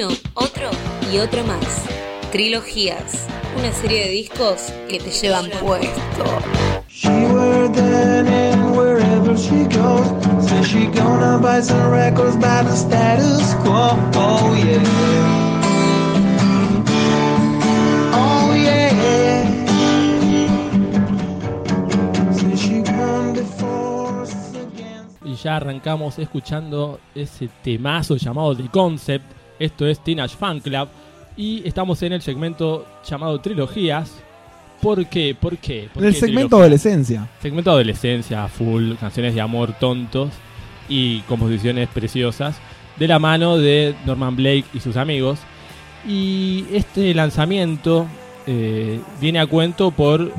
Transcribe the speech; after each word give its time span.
Uno, 0.00 0.14
otro 0.34 0.70
y 1.12 1.18
otro 1.18 1.44
más. 1.44 1.84
Trilogías. 2.32 3.26
Una 3.58 3.72
serie 3.72 4.04
de 4.04 4.10
discos 4.10 4.72
que 4.88 4.98
te 4.98 5.10
llevan 5.10 5.50
puesto. 5.60 6.24
She 6.88 7.08
wear 7.08 7.68
that 7.72 8.26
and 8.26 8.76
wherever 8.76 9.36
she 9.36 9.64
goes. 9.64 10.06
Says 10.48 10.66
she 10.68 10.86
gonna 10.86 11.38
buy 11.38 11.60
some 11.60 11.90
records 11.90 12.36
by 12.36 12.62
the 12.62 12.74
status 12.74 13.54
quo. 13.62 13.98
Oh 14.14 14.54
yeah. 14.54 14.82
Oh 18.14 18.54
ya 25.42 25.56
arrancamos 25.56 26.18
escuchando 26.18 27.00
ese 27.14 27.48
temazo 27.62 28.16
llamado 28.16 28.54
The 28.54 28.68
Concept. 28.68 29.39
Esto 29.60 29.86
es 29.86 30.02
Teenage 30.02 30.36
Fan 30.36 30.58
Club. 30.58 30.88
Y 31.36 31.62
estamos 31.66 32.02
en 32.02 32.14
el 32.14 32.22
segmento 32.22 32.86
llamado 33.08 33.40
Trilogías. 33.40 34.10
¿Por 34.82 35.06
qué? 35.06 35.36
¿Por 35.38 35.58
qué? 35.58 35.88
¿Por 35.92 36.04
El 36.04 36.14
qué 36.14 36.20
segmento 36.20 36.56
adolescencia. 36.56 37.28
Segmento 37.40 37.70
adolescencia, 37.70 38.48
full, 38.48 38.94
canciones 38.94 39.34
de 39.34 39.40
amor 39.42 39.74
tontos 39.78 40.30
y 40.88 41.20
composiciones 41.20 41.88
preciosas 41.90 42.56
de 42.98 43.06
la 43.06 43.18
mano 43.18 43.58
de 43.58 43.94
Norman 44.06 44.34
Blake 44.34 44.64
y 44.72 44.80
sus 44.80 44.96
amigos. 44.96 45.38
Y 46.08 46.64
este 46.72 47.12
lanzamiento 47.14 48.06
eh, 48.46 48.98
viene 49.20 49.40
a 49.40 49.46
cuento 49.46 49.90
por 49.90 50.32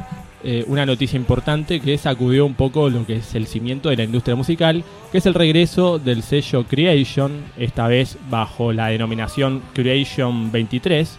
eh, 0.44 0.66
una 0.68 0.88
noticia 0.88 1.18
importante 1.18 1.80
que 1.80 1.98
sacudió 2.00 2.48
un 2.48 2.56
poco 2.56 2.90
lo 2.90 3.06
que 3.06 3.18
es 3.18 3.36
el 3.36 3.46
cimiento 3.46 3.90
de 3.90 3.98
la 3.98 4.04
industria 4.04 4.36
musical, 4.36 4.84
que 5.12 5.20
es 5.20 5.26
el 5.28 5.36
regreso 5.36 6.00
del 6.00 6.24
sello 6.24 6.64
Creation, 6.64 7.44
esta 7.58 7.88
vez 7.88 8.18
bajo 8.30 8.74
la 8.74 8.88
denominación 8.88 9.62
Creation 9.74 10.52
23. 10.52 11.18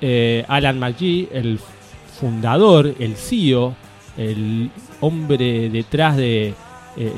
Eh, 0.00 0.44
Alan 0.48 0.78
McGee, 0.78 1.28
el 1.32 1.58
fundador, 2.18 2.94
el 2.98 3.16
CEO, 3.16 3.74
el 4.16 4.70
hombre 5.00 5.68
detrás 5.68 6.16
de, 6.16 6.54
eh, 6.96 7.12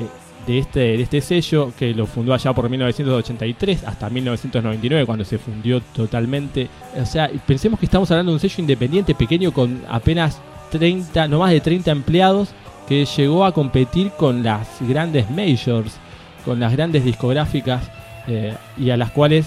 de, 0.45 0.59
este, 0.59 0.79
de 0.79 1.01
este 1.01 1.21
sello, 1.21 1.71
que 1.79 1.93
lo 1.93 2.05
fundó 2.05 2.33
allá 2.33 2.51
por 2.51 2.69
1983 2.69 3.85
hasta 3.85 4.09
1999, 4.09 5.05
cuando 5.05 5.23
se 5.23 5.37
fundió 5.37 5.79
totalmente. 5.79 6.67
O 7.01 7.05
sea, 7.05 7.31
pensemos 7.45 7.79
que 7.79 7.85
estamos 7.85 8.11
hablando 8.11 8.33
de 8.33 8.35
un 8.35 8.39
sello 8.41 8.55
independiente 8.59 9.15
pequeño 9.15 9.53
con 9.53 9.83
apenas 9.87 10.41
30, 10.73 11.27
no 11.27 11.39
más 11.39 11.51
de 11.51 11.61
30 11.61 11.91
empleados, 11.91 12.49
que 12.87 13.05
llegó 13.05 13.45
a 13.45 13.53
competir 13.53 14.11
con 14.11 14.43
las 14.43 14.67
grandes 14.81 15.29
majors, 15.29 15.97
con 16.43 16.59
las 16.59 16.73
grandes 16.73 17.05
discográficas 17.05 17.89
eh, 18.27 18.55
y 18.77 18.89
a 18.89 18.97
las 18.97 19.11
cuales 19.11 19.45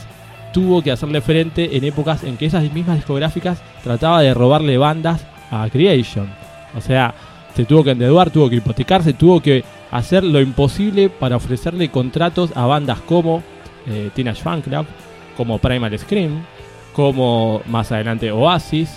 tuvo 0.53 0.83
que 0.83 0.93
hacerle 0.93 1.21
frente 1.21 1.77
en 1.77 1.85
épocas 1.85 2.23
en 2.23 2.37
que 2.37 2.47
esas 2.47 2.73
mismas 2.73 2.97
discográficas 2.97 3.61
trataba 3.83 4.23
de 4.23 4.33
robarle 4.35 4.79
bandas 4.79 5.27
a 5.51 5.69
Creation. 5.69 6.29
O 6.77 6.81
sea, 6.81 7.13
se 7.55 7.65
tuvo 7.65 7.83
que 7.83 7.91
endeudar, 7.91 8.31
tuvo 8.31 8.49
que 8.49 8.57
hipotecarse, 8.57 9.13
tuvo 9.13 9.41
que 9.41 9.65
hacer 9.91 10.23
lo 10.23 10.41
imposible 10.41 11.09
para 11.11 11.37
ofrecerle 11.37 11.91
contratos 11.91 12.53
a 12.55 12.67
bandas 12.67 13.01
como 13.01 13.43
eh, 13.87 14.11
Teenage 14.15 14.43
como 15.37 15.59
Primal 15.59 15.99
Scream, 15.99 16.45
como 16.93 17.61
más 17.67 17.93
adelante 17.93 18.31
Oasis, 18.31 18.91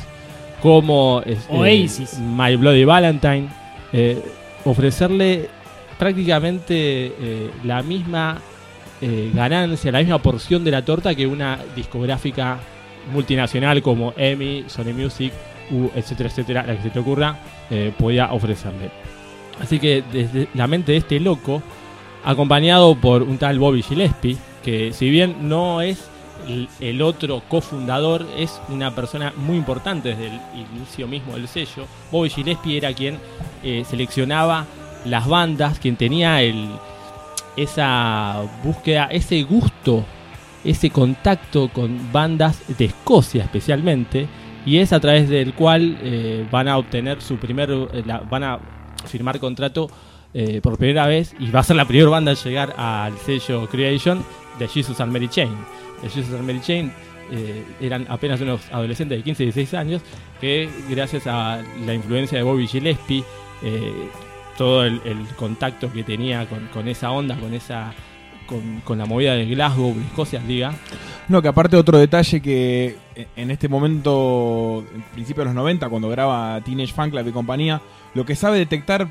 como 0.62 1.22
eh, 1.26 1.38
Oasis. 1.50 2.20
My 2.20 2.56
Bloody 2.56 2.84
Valentine, 2.84 3.50
eh, 3.92 4.22
ofrecerle 4.66 5.50
prácticamente 5.98 6.74
eh, 6.76 7.52
la 7.64 7.82
misma 7.82 8.40
eh, 9.02 9.32
ganancia, 9.34 9.92
la 9.92 10.00
misma 10.00 10.20
porción 10.20 10.64
de 10.64 10.72
la 10.72 10.84
torta 10.84 11.16
que 11.16 11.26
una 11.26 11.60
discográfica 11.76 12.60
multinacional 13.14 13.82
como 13.82 14.14
EMI, 14.16 14.66
Sony 14.68 14.94
Music, 14.94 15.34
u 15.72 15.90
etcétera, 15.96 16.30
etcétera, 16.30 16.66
la 16.66 16.76
que 16.76 16.84
se 16.84 16.90
te 16.90 17.00
ocurra, 17.00 17.38
podía 17.98 18.32
ofrecerle. 18.34 18.90
Así 19.62 19.80
que 19.80 20.04
desde 20.12 20.48
la 20.56 20.68
mente 20.68 20.94
de 20.94 20.98
este 20.98 21.20
loco, 21.20 21.62
acompañado 22.24 22.96
por 22.96 23.24
un 23.24 23.38
tal 23.38 23.60
Bobby 23.60 23.84
Gillespie, 23.84 24.38
que 24.64 24.94
si 24.94 25.10
bien 25.10 25.48
no 25.48 25.82
es 25.82 26.10
el, 26.80 27.02
otro 27.02 27.42
cofundador, 27.48 28.26
es 28.38 28.60
una 28.70 28.94
persona 28.96 29.34
muy 29.36 29.58
importante 29.58 30.10
desde 30.10 30.28
el 30.28 30.40
inicio 30.76 31.08
mismo 31.08 31.34
del 31.34 31.48
sello. 31.48 31.86
Bobby 32.12 32.30
Gillespie 32.30 32.78
era 32.78 32.94
quien 32.94 33.18
eh, 33.64 33.84
seleccionaba 33.88 34.66
las 35.06 35.28
bandas, 35.28 35.80
quien 35.80 35.96
tenía 35.96 36.40
esa 37.56 38.42
búsqueda, 38.64 39.06
ese 39.06 39.44
gusto, 39.44 40.04
ese 40.64 40.90
contacto 40.90 41.70
con 41.70 42.12
bandas 42.12 42.62
de 42.78 42.86
Escocia 42.86 43.44
especialmente, 43.44 44.28
y 44.66 44.78
es 44.78 44.92
a 44.92 45.00
través 45.00 45.30
del 45.30 45.54
cual 45.54 45.98
eh, 46.02 46.46
van 46.52 46.68
a 46.68 46.78
obtener 46.78 47.22
su 47.22 47.38
primer, 47.38 47.72
eh, 47.72 48.04
van 48.30 48.44
a 48.44 48.60
firmar 49.06 49.40
contrato 49.40 49.90
por 50.62 50.78
primera 50.78 51.08
vez 51.08 51.34
y 51.40 51.50
va 51.50 51.62
a 51.62 51.64
ser 51.64 51.76
la 51.76 51.86
primera 51.86 52.08
banda 52.08 52.30
en 52.30 52.38
llegar 52.38 52.76
al 52.78 53.18
sello 53.18 53.68
Creation 53.68 54.24
de 54.60 54.68
Jesus 54.68 55.00
and 55.00 55.12
Mary 55.12 55.28
Chain. 55.28 55.56
De 56.02 56.10
Jesus 56.10 56.34
and 56.34 56.46
Mary 56.46 56.62
Chain 56.62 56.92
eh, 57.32 57.64
eran 57.80 58.06
apenas 58.10 58.42
unos 58.42 58.62
adolescentes 58.72 59.18
de 59.18 59.24
15 59.24 59.44
y 59.44 59.46
16 59.48 59.74
años 59.76 60.02
que 60.42 60.70
gracias 60.90 61.28
a 61.28 61.62
la 61.86 61.94
influencia 61.94 62.38
de 62.38 62.44
Bobby 62.44 62.68
Gillespie, 62.68 63.24
eh, 63.62 64.10
todo 64.58 64.84
el, 64.84 65.00
contacto 65.36 65.92
que 65.92 66.04
tenía 66.04 66.48
con, 66.48 66.88
esa 66.88 67.12
onda, 67.12 67.36
con 67.38 67.54
esa 67.54 67.94
con, 68.46 68.82
con 68.82 68.98
la 68.98 69.06
movida 69.06 69.36
de 69.36 69.46
Glasgow, 69.46 69.94
de 69.94 70.02
Escocia, 70.02 70.40
diga, 70.40 70.74
No, 71.28 71.42
que 71.42 71.48
aparte 71.48 71.78
otro 71.78 71.98
detalle 71.98 72.42
que 72.42 72.98
eh, 73.16 73.28
en 73.36 73.52
este 73.52 73.70
momento, 73.70 74.84
en 74.94 75.02
principio 75.14 75.42
de 75.42 75.46
los 75.46 75.56
90, 75.56 75.88
cuando 75.88 76.10
graba 76.10 76.60
Teenage 76.62 76.94
Fan 76.94 77.12
Club 77.12 77.28
y 77.28 77.32
compañía, 77.32 77.82
lo 78.16 78.26
que 78.26 78.36
sabe 78.36 78.58
detectar 78.58 79.08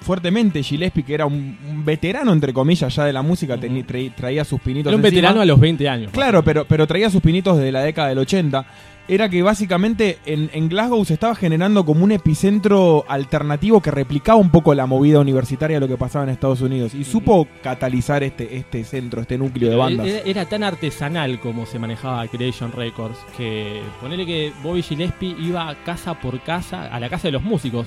fuertemente 0.00 0.62
Gillespie, 0.62 1.02
que 1.04 1.14
era 1.14 1.26
un, 1.26 1.56
un 1.68 1.84
veterano, 1.84 2.32
entre 2.32 2.52
comillas, 2.52 2.94
ya 2.94 3.04
de 3.04 3.12
la 3.12 3.22
música, 3.22 3.56
tra- 3.56 4.14
traía 4.14 4.44
sus 4.44 4.60
pinitos 4.60 4.90
era 4.90 4.96
un 4.96 5.04
encima. 5.04 5.20
veterano 5.20 5.40
a 5.40 5.44
los 5.44 5.58
20 5.60 5.88
años. 5.88 6.10
Claro, 6.12 6.42
pero, 6.44 6.64
pero 6.66 6.86
traía 6.86 7.10
sus 7.10 7.20
pinitos 7.22 7.58
de 7.58 7.72
la 7.72 7.80
década 7.82 8.08
del 8.08 8.18
80. 8.18 8.66
Era 9.08 9.28
que 9.28 9.40
básicamente 9.40 10.18
en, 10.26 10.50
en 10.52 10.68
Glasgow 10.68 11.04
se 11.04 11.14
estaba 11.14 11.36
generando 11.36 11.84
como 11.86 12.02
un 12.02 12.10
epicentro 12.10 13.04
alternativo 13.08 13.80
que 13.80 13.92
replicaba 13.92 14.36
un 14.36 14.50
poco 14.50 14.74
la 14.74 14.86
movida 14.86 15.20
universitaria 15.20 15.76
de 15.76 15.80
lo 15.80 15.86
que 15.86 15.96
pasaba 15.96 16.24
en 16.24 16.30
Estados 16.30 16.60
Unidos. 16.60 16.92
Y 16.92 17.04
supo 17.04 17.46
catalizar 17.62 18.24
este, 18.24 18.56
este 18.56 18.82
centro, 18.82 19.20
este 19.20 19.38
núcleo 19.38 19.70
de 19.70 19.76
bandas. 19.76 20.06
Era, 20.08 20.18
era 20.24 20.44
tan 20.46 20.64
artesanal 20.64 21.38
como 21.38 21.66
se 21.66 21.78
manejaba 21.78 22.26
Creation 22.26 22.72
Records 22.72 23.16
que 23.36 23.80
ponerle 24.00 24.26
que 24.26 24.52
Bobby 24.64 24.82
Gillespie 24.82 25.36
iba 25.40 25.72
casa 25.84 26.14
por 26.20 26.40
casa, 26.40 26.86
a 26.92 26.98
la 26.98 27.08
casa 27.08 27.28
de 27.28 27.32
los 27.32 27.44
músicos. 27.44 27.86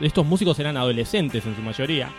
Estos 0.00 0.26
músicos 0.26 0.58
eran 0.58 0.76
adolescentes 0.76 1.44
en 1.46 1.56
su 1.56 1.62
mayoría. 1.62 2.10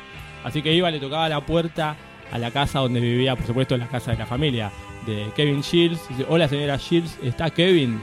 Así 0.44 0.62
que 0.62 0.74
iba, 0.74 0.90
le 0.90 1.00
tocaba 1.00 1.30
la 1.30 1.46
puerta 1.46 1.96
a 2.32 2.38
la 2.38 2.52
casa 2.52 2.80
donde 2.80 3.00
vivía, 3.00 3.36
por 3.36 3.46
supuesto, 3.46 3.78
la 3.78 3.88
casa 3.88 4.12
de 4.12 4.18
la 4.18 4.26
familia 4.26 4.72
de 5.06 5.28
Kevin 5.36 5.62
Shields. 5.62 6.08
Dice, 6.10 6.26
hola 6.28 6.48
señora 6.48 6.78
Shields, 6.78 7.18
¿está 7.24 7.50
Kevin? 7.50 8.02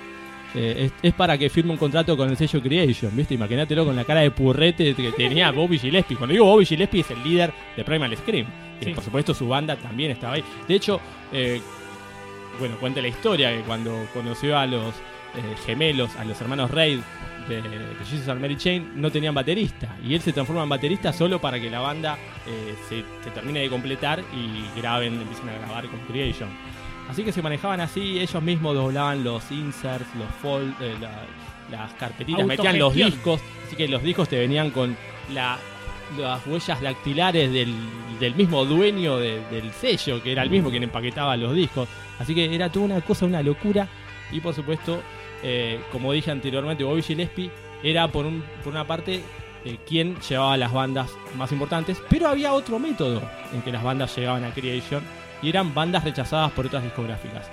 Eh, 0.54 0.84
es, 0.86 0.92
es 1.02 1.14
para 1.14 1.36
que 1.36 1.50
firme 1.50 1.72
un 1.72 1.78
contrato 1.78 2.16
con 2.16 2.30
el 2.30 2.36
sello 2.36 2.62
Creation, 2.62 3.14
¿viste? 3.16 3.34
Imagínatelo 3.34 3.84
con 3.84 3.96
la 3.96 4.04
cara 4.04 4.20
de 4.20 4.30
purrete 4.30 4.94
que 4.94 5.10
tenía 5.12 5.50
Bobby 5.50 5.78
Gillespie. 5.78 6.16
Cuando 6.16 6.32
digo 6.32 6.44
Bobby 6.44 6.64
Gillespie 6.64 7.00
es 7.00 7.10
el 7.10 7.22
líder 7.24 7.52
de 7.76 7.84
Primal 7.84 8.16
Scream. 8.16 8.46
Sí. 8.80 8.90
por 8.90 9.04
supuesto 9.04 9.34
su 9.34 9.48
banda 9.48 9.76
también 9.76 10.10
estaba 10.10 10.34
ahí. 10.34 10.44
De 10.68 10.74
hecho, 10.74 11.00
eh, 11.32 11.60
bueno, 12.58 12.76
cuenta 12.78 13.00
la 13.00 13.08
historia 13.08 13.50
que 13.50 13.62
cuando 13.62 14.06
conoció 14.12 14.58
a 14.58 14.66
los 14.66 14.94
eh, 15.36 15.54
gemelos, 15.66 16.14
a 16.16 16.24
los 16.24 16.40
hermanos 16.40 16.70
Reid 16.70 17.00
de, 17.48 17.60
de 17.60 17.78
Jesus 18.08 18.28
and 18.28 18.40
Mary 18.40 18.56
Chain, 18.56 18.92
no 18.94 19.10
tenían 19.10 19.34
baterista. 19.34 19.96
Y 20.02 20.14
él 20.14 20.20
se 20.22 20.32
transforma 20.32 20.62
en 20.62 20.68
baterista 20.68 21.12
solo 21.12 21.40
para 21.40 21.60
que 21.60 21.68
la 21.70 21.80
banda 21.80 22.16
eh, 22.46 22.74
se, 22.88 23.04
se 23.22 23.30
termine 23.30 23.60
de 23.60 23.68
completar 23.68 24.20
y 24.34 24.78
graben, 24.80 25.14
empiecen 25.20 25.48
a 25.50 25.58
grabar 25.58 25.86
con 25.88 26.00
Creation. 26.00 26.48
Así 27.08 27.22
que 27.22 27.32
se 27.32 27.42
manejaban 27.42 27.80
así, 27.80 28.18
ellos 28.18 28.42
mismos 28.42 28.74
doblaban 28.74 29.22
los 29.24 29.50
inserts, 29.50 30.06
los 30.16 30.28
fold, 30.40 30.72
eh, 30.80 30.94
la- 31.00 31.26
las 31.70 31.92
carpetitas, 31.94 32.40
metían 32.46 32.78
los 32.78 32.94
discos, 33.14 33.40
así 33.66 33.76
que 33.76 33.88
los 33.88 34.02
discos 34.02 34.28
te 34.28 34.38
venían 34.38 34.70
con 34.70 34.96
la 35.32 35.58
las 36.18 36.46
huellas 36.46 36.80
dactilares 36.82 37.50
del, 37.50 37.74
del 38.20 38.34
mismo 38.34 38.64
dueño 38.66 39.16
de- 39.18 39.40
del 39.50 39.70
sello, 39.72 40.22
que 40.22 40.32
era 40.32 40.42
el 40.42 40.50
mismo 40.50 40.70
quien 40.70 40.82
empaquetaba 40.82 41.36
los 41.36 41.54
discos. 41.54 41.88
Así 42.18 42.34
que 42.34 42.54
era 42.54 42.70
toda 42.70 42.84
una 42.84 43.00
cosa, 43.00 43.24
una 43.26 43.42
locura. 43.42 43.88
Y 44.30 44.40
por 44.40 44.54
supuesto, 44.54 45.02
eh, 45.46 45.78
como 45.92 46.10
dije 46.10 46.30
anteriormente, 46.30 46.84
Bobby 46.84 47.02
Gillespie 47.02 47.50
era 47.82 48.08
por, 48.08 48.24
un, 48.24 48.42
por 48.64 48.72
una 48.72 48.86
parte 48.86 49.20
eh, 49.66 49.76
quien 49.86 50.18
llevaba 50.20 50.56
las 50.56 50.72
bandas 50.72 51.10
más 51.36 51.52
importantes, 51.52 52.02
pero 52.08 52.28
había 52.28 52.54
otro 52.54 52.78
método 52.78 53.22
en 53.52 53.60
que 53.60 53.70
las 53.70 53.82
bandas 53.82 54.16
llegaban 54.16 54.42
a 54.44 54.54
Creation 54.54 55.02
y 55.42 55.50
eran 55.50 55.74
bandas 55.74 56.02
rechazadas 56.02 56.50
por 56.52 56.64
otras 56.64 56.82
discográficas. 56.82 57.46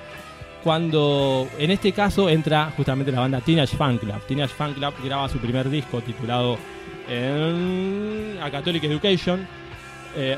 Cuando 0.64 1.50
en 1.58 1.70
este 1.70 1.92
caso 1.92 2.30
entra 2.30 2.72
justamente 2.78 3.12
la 3.12 3.20
banda 3.20 3.42
Teenage 3.42 3.76
Fan 3.76 3.98
Club. 3.98 4.22
Teenage 4.26 4.54
Fan 4.54 4.74
Club 4.74 4.94
graba 5.04 5.28
su 5.28 5.40
primer 5.40 5.70
disco 5.70 6.00
titulado 6.00 6.58
eh, 7.10 8.40
A 8.42 8.50
Catholic 8.50 8.84
Education 8.86 9.46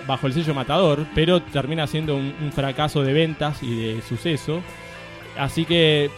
bajo 0.07 0.27
el 0.27 0.33
sello 0.33 0.53
Matador, 0.53 1.05
pero 1.15 1.41
termina 1.41 1.87
siendo 1.87 2.15
un, 2.15 2.51
fracaso 2.53 3.01
de 3.03 3.11
ventas 3.11 3.61
y 3.61 3.75
de 3.75 4.01
suceso. 4.03 4.61
Así 5.35 5.65
que 5.65 6.11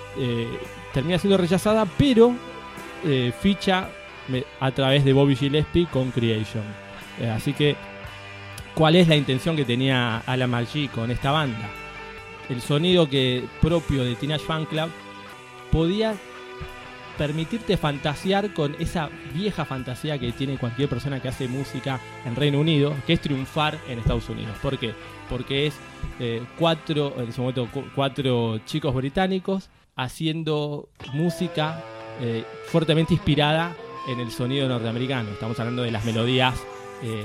termina 0.95 1.19
siendo 1.19 1.37
rechazada, 1.37 1.85
pero 1.97 2.33
eh, 3.03 3.31
ficha 3.39 3.89
a 4.59 4.71
través 4.71 5.05
de 5.05 5.13
Bobby 5.13 5.35
Gillespie 5.35 5.85
con 5.85 6.09
Creation. 6.09 6.63
Eh, 7.21 7.29
así 7.29 7.53
que, 7.53 7.75
¿cuál 8.73 8.95
es 8.95 9.07
la 9.07 9.15
intención 9.15 9.55
que 9.55 9.65
tenía 9.65 10.19
Alan 10.25 10.49
McGee 10.49 10.87
con 10.87 11.11
esta 11.11 11.31
banda? 11.31 11.69
El 12.49 12.61
sonido 12.61 13.09
que 13.09 13.43
propio 13.61 14.03
de 14.03 14.15
Teenage 14.15 14.45
Fan 14.45 14.65
Club 14.65 14.89
podía 15.71 16.15
permitirte 17.17 17.77
fantasear 17.77 18.53
con 18.53 18.75
esa 18.79 19.09
vieja 19.33 19.63
fantasía 19.65 20.17
que 20.17 20.31
tiene 20.31 20.57
cualquier 20.57 20.89
persona 20.89 21.21
que 21.21 21.27
hace 21.29 21.47
música 21.47 21.99
en 22.25 22.35
Reino 22.35 22.59
Unido, 22.59 22.93
que 23.05 23.13
es 23.13 23.21
triunfar 23.21 23.77
en 23.87 23.99
Estados 23.99 24.27
Unidos. 24.29 24.57
¿Por 24.61 24.77
qué? 24.77 24.93
Porque 25.29 25.67
es 25.67 25.75
eh, 26.19 26.41
cuatro, 26.57 27.13
en 27.17 27.29
ese 27.29 27.39
momento, 27.41 27.67
cu- 27.71 27.85
cuatro 27.95 28.59
chicos 28.65 28.93
británicos 28.93 29.69
haciendo 29.95 30.89
música 31.13 31.81
eh, 32.21 32.43
fuertemente 32.67 33.13
inspirada 33.13 33.75
en 34.09 34.19
el 34.19 34.31
sonido 34.31 34.67
norteamericano. 34.67 35.29
Estamos 35.31 35.59
hablando 35.59 35.83
de 35.83 35.91
las 35.91 36.05
melodías 36.05 36.55
eh, 37.03 37.23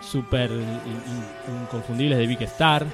súper 0.00 0.50
in- 0.52 0.58
in- 0.60 1.62
inconfundibles 1.62 2.18
de 2.18 2.26
Big 2.26 2.42
Star. 2.42 2.86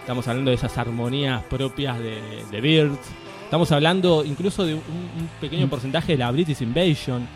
Estamos 0.00 0.26
hablando 0.28 0.50
de 0.50 0.56
esas 0.56 0.76
armonías 0.76 1.42
propias 1.44 1.98
de, 1.98 2.20
de 2.50 2.60
Birds. 2.60 2.98
Estamos 3.44 3.70
hablando 3.72 4.24
incluso 4.24 4.64
de 4.66 4.74
un, 4.74 4.80
un 4.80 5.28
pequeño 5.40 5.68
porcentaje 5.68 6.12
de 6.12 6.18
la 6.18 6.30
British 6.30 6.60
Invasion. 6.62 7.26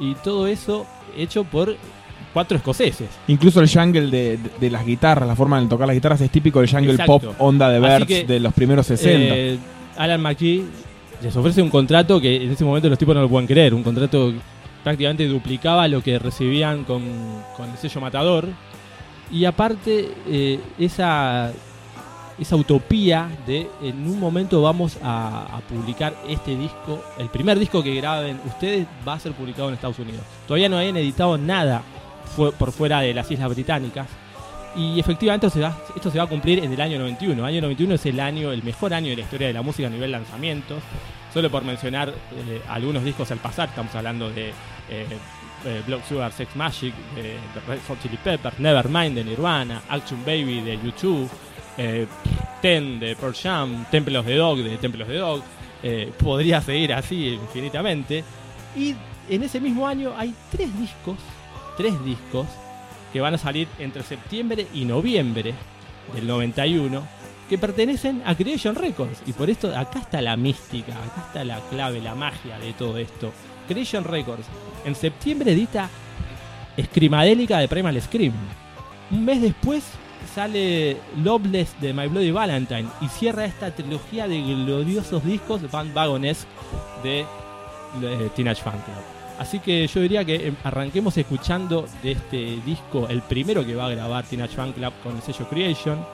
Y 0.00 0.14
todo 0.16 0.46
eso 0.46 0.86
hecho 1.16 1.44
por 1.44 1.76
cuatro 2.32 2.56
escoceses. 2.56 3.08
Incluso 3.28 3.60
el 3.60 3.68
jungle 3.70 4.10
de, 4.10 4.36
de- 4.36 4.50
de 4.60 4.70
las 4.70 4.84
guitarras, 4.84 5.26
la 5.26 5.34
forma 5.36 5.60
de 5.60 5.66
tocar 5.68 5.86
las 5.86 5.94
guitarras 5.94 6.20
es 6.20 6.30
típico 6.30 6.60
del 6.60 6.70
jungle 6.70 6.92
Exacto. 6.92 7.20
pop 7.20 7.34
onda 7.38 7.68
de 7.70 7.80
Birds 7.80 8.06
que, 8.06 8.24
de 8.24 8.40
los 8.40 8.52
primeros 8.52 8.86
60. 8.86 9.34
Eh, 9.34 9.58
Alan 9.96 10.20
McGee 10.20 10.64
les 11.22 11.34
ofrece 11.36 11.62
un 11.62 11.70
contrato 11.70 12.20
que 12.20 12.36
en 12.44 12.50
ese 12.50 12.64
momento 12.64 12.88
los 12.88 12.98
tipos 12.98 13.14
no 13.14 13.22
lo 13.22 13.28
pueden 13.28 13.46
creer. 13.46 13.74
Un 13.74 13.82
contrato 13.82 14.32
que 14.32 14.38
prácticamente 14.82 15.26
duplicaba 15.26 15.88
lo 15.88 16.02
que 16.02 16.18
recibían 16.18 16.84
con, 16.84 17.02
con 17.56 17.70
el 17.70 17.76
sello 17.76 18.00
Matador. 18.00 18.48
Y 19.30 19.44
aparte, 19.44 20.14
eh, 20.26 20.60
esa, 20.78 21.52
esa 22.38 22.56
utopía 22.56 23.28
de 23.46 23.68
en 23.82 24.06
un 24.06 24.18
momento 24.18 24.62
vamos 24.62 24.98
a, 25.02 25.60
publicar 25.68 26.14
este 26.28 26.56
disco, 26.56 27.02
el 27.18 27.28
primer 27.28 27.58
disco 27.58 27.82
que 27.82 27.94
graben 27.94 28.40
ustedes 28.46 28.86
va 29.06 29.14
a 29.14 29.20
ser 29.20 29.32
publicado 29.32 29.68
en 29.68 29.74
Estados 29.74 29.98
Unidos. 29.98 30.22
Todavía 30.46 30.68
no 30.68 30.78
habían 30.78 30.96
editado 30.96 31.36
nada 31.36 31.82
por 32.36 32.72
fuera 32.72 33.00
de 33.00 33.12
las 33.12 33.30
Islas 33.30 33.50
Británicas. 33.50 34.06
Y 34.78 35.00
efectivamente 35.00 35.48
esto 35.48 36.10
se, 36.10 36.18
va, 36.18 36.24
a 36.24 36.28
cumplir 36.28 36.62
en 36.62 36.72
el 36.72 36.80
año 36.80 37.00
91. 37.00 37.40
El 37.40 37.44
año 37.44 37.62
91 37.62 37.94
es 37.94 38.06
el 38.06 38.20
año, 38.20 38.52
el 38.52 38.62
mejor 38.62 38.94
año 38.94 39.10
de 39.10 39.16
la 39.16 39.22
historia 39.22 39.48
de 39.48 39.52
la 39.52 39.62
música 39.62 39.88
a 39.88 39.90
nivel 39.90 40.12
lanzamientos. 40.12 40.80
Solo 41.34 41.50
por 41.50 41.64
mencionar 41.64 42.10
eh, 42.10 42.62
algunos 42.68 43.04
discos 43.04 43.30
al 43.32 43.38
pasar, 43.38 43.70
estamos 43.70 43.92
hablando 43.96 44.30
de 44.30 44.50
eh, 44.88 45.06
eh, 45.64 45.82
Blood 45.84 46.02
Sugar 46.08 46.32
Sex 46.32 46.54
Magic, 46.54 46.94
de, 47.16 47.22
de 47.22 47.60
Red 47.66 47.80
Hot 47.88 48.00
Chili 48.00 48.16
Peppers, 48.22 48.60
Nevermind 48.60 49.16
de 49.16 49.24
Nirvana, 49.24 49.82
Action 49.88 50.24
Baby 50.24 50.60
de 50.60 50.78
YouTube, 50.82 51.28
eh, 51.76 52.06
Ten 52.62 53.00
de 53.00 53.16
Pearl 53.16 53.34
Jam, 53.34 53.84
Temple 53.90 54.18
of 54.18 54.26
the 54.26 54.36
Dog 54.36 54.58
de 54.58 54.76
Temple 54.78 55.02
of 55.02 55.08
the 55.08 55.16
Dog. 55.16 55.42
Eh, 55.82 56.12
podría 56.18 56.60
seguir 56.60 56.92
así 56.92 57.34
infinitamente. 57.34 58.22
Y 58.76 58.94
en 59.28 59.42
ese 59.42 59.60
mismo 59.60 59.86
año 59.86 60.12
hay 60.16 60.32
tres 60.50 60.76
discos, 60.78 61.16
tres 61.76 61.92
discos 62.04 62.46
que 63.12 63.20
van 63.20 63.34
a 63.34 63.38
salir 63.38 63.68
entre 63.78 64.02
septiembre 64.02 64.66
y 64.74 64.84
noviembre 64.84 65.54
del 66.14 66.26
91 66.26 67.02
que 67.48 67.58
pertenecen 67.58 68.22
a 68.26 68.34
Creation 68.34 68.74
Records 68.74 69.22
y 69.26 69.32
por 69.32 69.48
esto 69.48 69.74
acá 69.76 70.00
está 70.00 70.20
la 70.20 70.36
mística, 70.36 70.92
acá 70.92 71.24
está 71.28 71.44
la 71.44 71.60
clave, 71.70 72.00
la 72.00 72.14
magia 72.14 72.58
de 72.58 72.72
todo 72.74 72.98
esto. 72.98 73.32
Creation 73.66 74.04
Records 74.04 74.46
en 74.84 74.94
septiembre 74.94 75.52
edita 75.52 75.88
Screamadélica 76.80 77.58
de 77.58 77.68
Primal 77.68 78.00
Scream. 78.00 78.32
Un 79.10 79.24
mes 79.24 79.40
después 79.40 79.84
sale 80.34 80.98
Loveless 81.22 81.80
de 81.80 81.92
My 81.92 82.06
Bloody 82.08 82.30
Valentine 82.30 82.88
y 83.00 83.08
cierra 83.08 83.44
esta 83.44 83.74
trilogía 83.74 84.28
de 84.28 84.40
gloriosos 84.40 85.24
discos 85.24 85.70
Van 85.70 85.92
Vagonesque 85.94 86.48
de 87.02 87.20
eh, 87.20 88.30
Teenage 88.34 88.62
Fan 88.62 88.80
Club. 88.82 89.17
Así 89.38 89.60
que 89.60 89.86
yo 89.86 90.00
diría 90.00 90.24
que 90.24 90.48
em, 90.48 90.56
arranquemos 90.64 91.16
escuchando 91.16 91.86
de 92.02 92.12
este 92.12 92.58
disco, 92.64 93.06
el 93.08 93.22
primero 93.22 93.64
que 93.64 93.74
va 93.74 93.86
a 93.86 93.90
grabar 93.90 94.24
Teenage 94.24 94.56
Fan 94.56 94.72
Club 94.72 94.92
con 95.02 95.16
el 95.16 95.22
sello 95.22 95.48
Creation, 95.48 96.04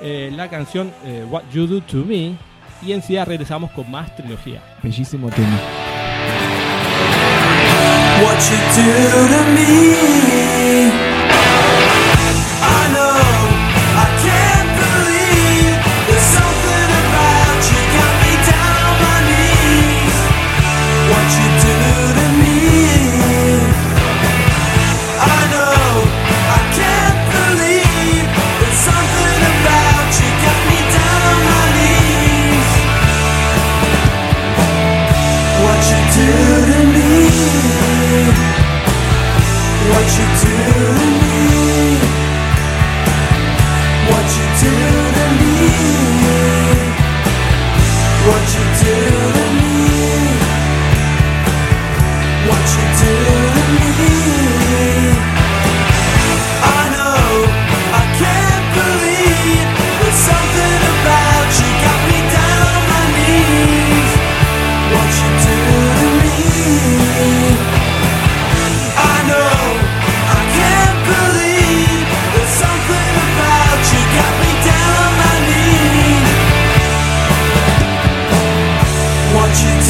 eh, 0.00 0.30
la 0.34 0.48
canción 0.48 0.92
eh, 1.04 1.26
What 1.28 1.42
You 1.52 1.66
Do 1.66 1.80
To 1.82 1.98
Me, 1.98 2.36
y 2.82 2.92
enseguida 2.92 3.24
regresamos 3.24 3.70
con 3.72 3.90
más 3.90 4.14
trilogía. 4.16 4.62
Bellísimo 4.82 5.28
tema. 5.30 5.58
What 8.22 8.38
you 8.50 8.56
do 8.76 9.28
to 9.28 9.44
me 9.52 11.09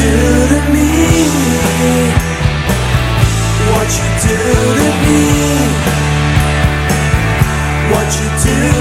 do 0.00 0.48
to 0.52 0.60
me? 0.72 0.88
What 3.70 3.88
you 3.98 4.08
do 4.24 4.38
to 4.80 4.88
me? 5.04 5.22
What 7.92 8.08
you 8.18 8.28
do 8.44 8.79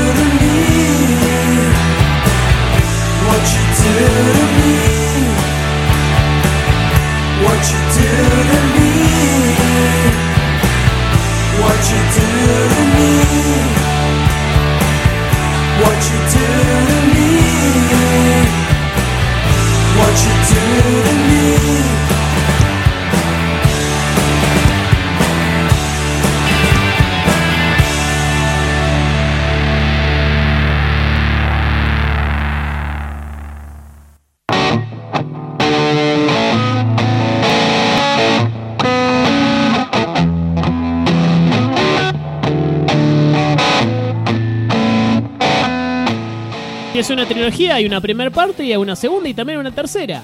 hay 47.50 47.86
una 47.86 48.02
primera 48.02 48.30
parte 48.30 48.64
y 48.64 48.72
hay 48.72 48.78
una 48.78 48.96
segunda 48.96 49.30
y 49.30 49.34
también 49.34 49.60
una 49.60 49.72
tercera. 49.72 50.22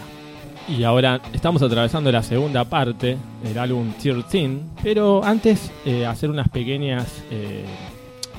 Y 0.68 0.84
ahora 0.84 1.22
estamos 1.34 1.62
atravesando 1.62 2.12
la 2.12 2.24
segunda 2.24 2.66
parte 2.66 3.18
del 3.44 3.58
álbum 3.58 3.94
13, 4.02 4.60
pero 4.82 5.24
antes 5.24 5.72
eh, 5.86 6.06
hacer 6.06 6.30
unas 6.30 6.50
pequeñas 6.50 7.24
eh, 7.30 7.64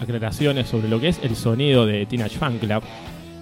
aclaraciones 0.00 0.68
sobre 0.68 0.88
lo 0.88 0.98
que 0.98 1.08
es 1.08 1.20
el 1.22 1.36
sonido 1.36 1.86
de 1.86 2.04
Teenage 2.06 2.36
Fan 2.36 2.58
Club. 2.58 2.82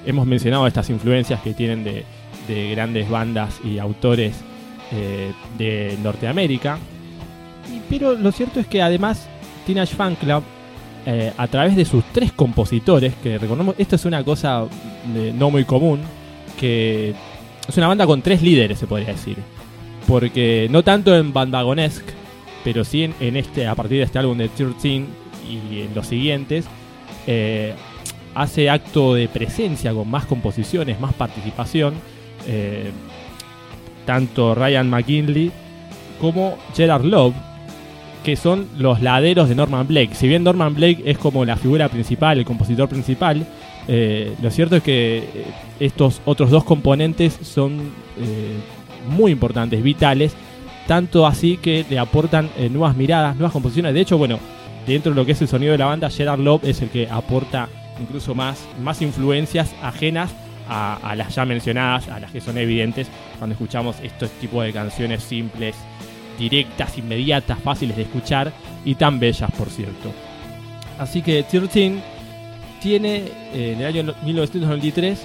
Hemos 0.05 0.27
mencionado 0.27 0.67
estas 0.67 0.91
influencias 0.91 1.41
que 1.41 1.55
tienen 1.55 1.83
de, 1.83 2.05
de 2.47 2.71
grandes 2.73 3.09
bandas 3.09 3.59
y 3.65 3.79
autores 3.79 4.35
eh, 4.93 5.33
de 5.57 5.97
Norteamérica, 6.03 6.79
pero 7.89 8.15
lo 8.15 8.33
cierto 8.33 8.61
es 8.61 8.67
que 8.67 8.83
además 8.83 9.27
Teenage 9.67 9.95
Fan 9.95 10.15
Club, 10.17 10.43
eh, 11.07 11.33
a 11.37 11.47
través 11.49 11.77
de 11.77 11.85
sus 11.85 12.05
tres 12.13 12.33
compositores, 12.33 13.15
que 13.23 13.39
recordemos, 13.39 13.75
esto 13.79 13.97
es 13.97 14.05
una 14.05 14.25
cosa 14.25 14.65
no 15.35 15.51
muy 15.51 15.65
común, 15.65 16.01
que 16.59 17.15
es 17.69 17.77
una 17.77 17.89
banda 17.89 18.07
con 18.07 18.23
tres 18.23 18.43
líderes, 18.43 18.79
se 18.79 18.87
podría 18.87 19.09
decir. 19.09 19.37
Porque 20.07 20.69
no 20.71 20.83
tanto 20.83 21.17
en 21.17 21.33
Bandagonesque, 21.33 22.13
pero 22.63 22.85
sí 22.85 23.05
en, 23.05 23.15
en 23.21 23.37
este, 23.37 23.67
a 23.67 23.75
partir 23.75 23.99
de 23.99 24.05
este 24.05 24.19
álbum 24.19 24.39
de 24.39 24.49
13 24.49 24.89
y 24.89 25.81
en 25.83 25.95
los 25.95 26.07
siguientes, 26.07 26.67
eh, 27.27 27.75
hace 28.35 28.69
acto 28.69 29.15
de 29.15 29.29
presencia 29.29 29.93
con 29.93 30.11
más 30.11 30.27
composiciones, 30.27 31.01
más 31.01 31.15
participación. 31.15 31.95
eh, 32.47 32.91
tanto 34.07 34.55
Ryan 34.55 34.91
McKinley 34.91 35.51
como 36.21 36.59
Gerard 36.75 37.05
Love, 37.05 37.35
que 38.25 38.35
son 38.37 38.67
los 38.79 39.03
laderos 39.03 39.49
de 39.49 39.55
Norman 39.55 39.87
Blake. 39.87 40.15
Si 40.15 40.27
bien 40.27 40.43
Norman 40.43 40.75
Blake 40.75 41.03
es 41.05 41.19
como 41.19 41.45
la 41.45 41.57
figura 41.57 41.89
principal, 41.89 42.39
el 42.39 42.45
compositor 42.45 42.89
principal, 42.89 43.47
eh, 43.87 44.35
lo 44.43 44.51
cierto 44.51 44.77
es 44.77 44.83
que 44.83 45.19
eh, 45.19 45.45
estos 45.79 46.23
otros 46.25 46.51
dos 46.51 46.65
componentes 46.65 47.39
son 47.43 47.93
eh, 48.19 48.57
muy 49.11 49.31
importantes, 49.31 49.83
vitales, 49.83 50.35
tanto 50.89 51.27
así 51.27 51.59
que 51.59 51.85
le 51.89 51.99
aportan 51.99 52.51
nuevas 52.71 52.97
miradas, 52.97 53.37
nuevas 53.37 53.53
composiciones. 53.53 53.95
De 53.95 54.01
hecho, 54.01 54.19
bueno, 54.19 54.39
dentro 54.87 55.13
de 55.13 55.17
lo 55.17 55.27
que 55.27 55.33
es 55.33 55.43
el 55.43 55.49
sonido 55.49 55.73
de 55.73 55.79
la 55.79 55.87
banda, 55.87 56.11
Gerard 56.11 56.41
Love 56.41 56.65
es 56.65 56.83
el 56.83 56.89
que 56.89 57.09
aporta 57.09 57.69
incluso 58.01 58.35
más, 58.35 58.67
más 58.83 59.03
influencias 59.03 59.75
ajenas 59.83 60.35
a, 60.69 60.95
a 60.97 61.15
las 61.15 61.35
ya 61.35 61.45
mencionadas, 61.45 62.09
a 62.09 62.21
las 62.21 62.33
que 62.33 62.41
son 62.41 62.57
evidentes 62.57 63.09
cuando 63.39 63.53
escuchamos 63.53 63.97
estos 64.03 64.31
tipos 64.33 64.65
de 64.65 64.73
canciones 64.73 65.23
simples, 65.23 65.77
directas, 66.39 66.97
inmediatas, 66.99 67.59
fáciles 67.59 67.97
de 67.97 68.03
escuchar 68.03 68.53
y 68.85 68.95
tan 68.95 69.19
bellas, 69.21 69.51
por 69.53 69.69
cierto. 69.69 70.13
Así 70.99 71.23
que 71.23 71.43
13 71.43 72.01
tiene 72.81 73.17
eh, 73.53 73.73
en 73.73 73.81
el 73.81 73.87
año 73.87 74.15
1993 74.25 75.23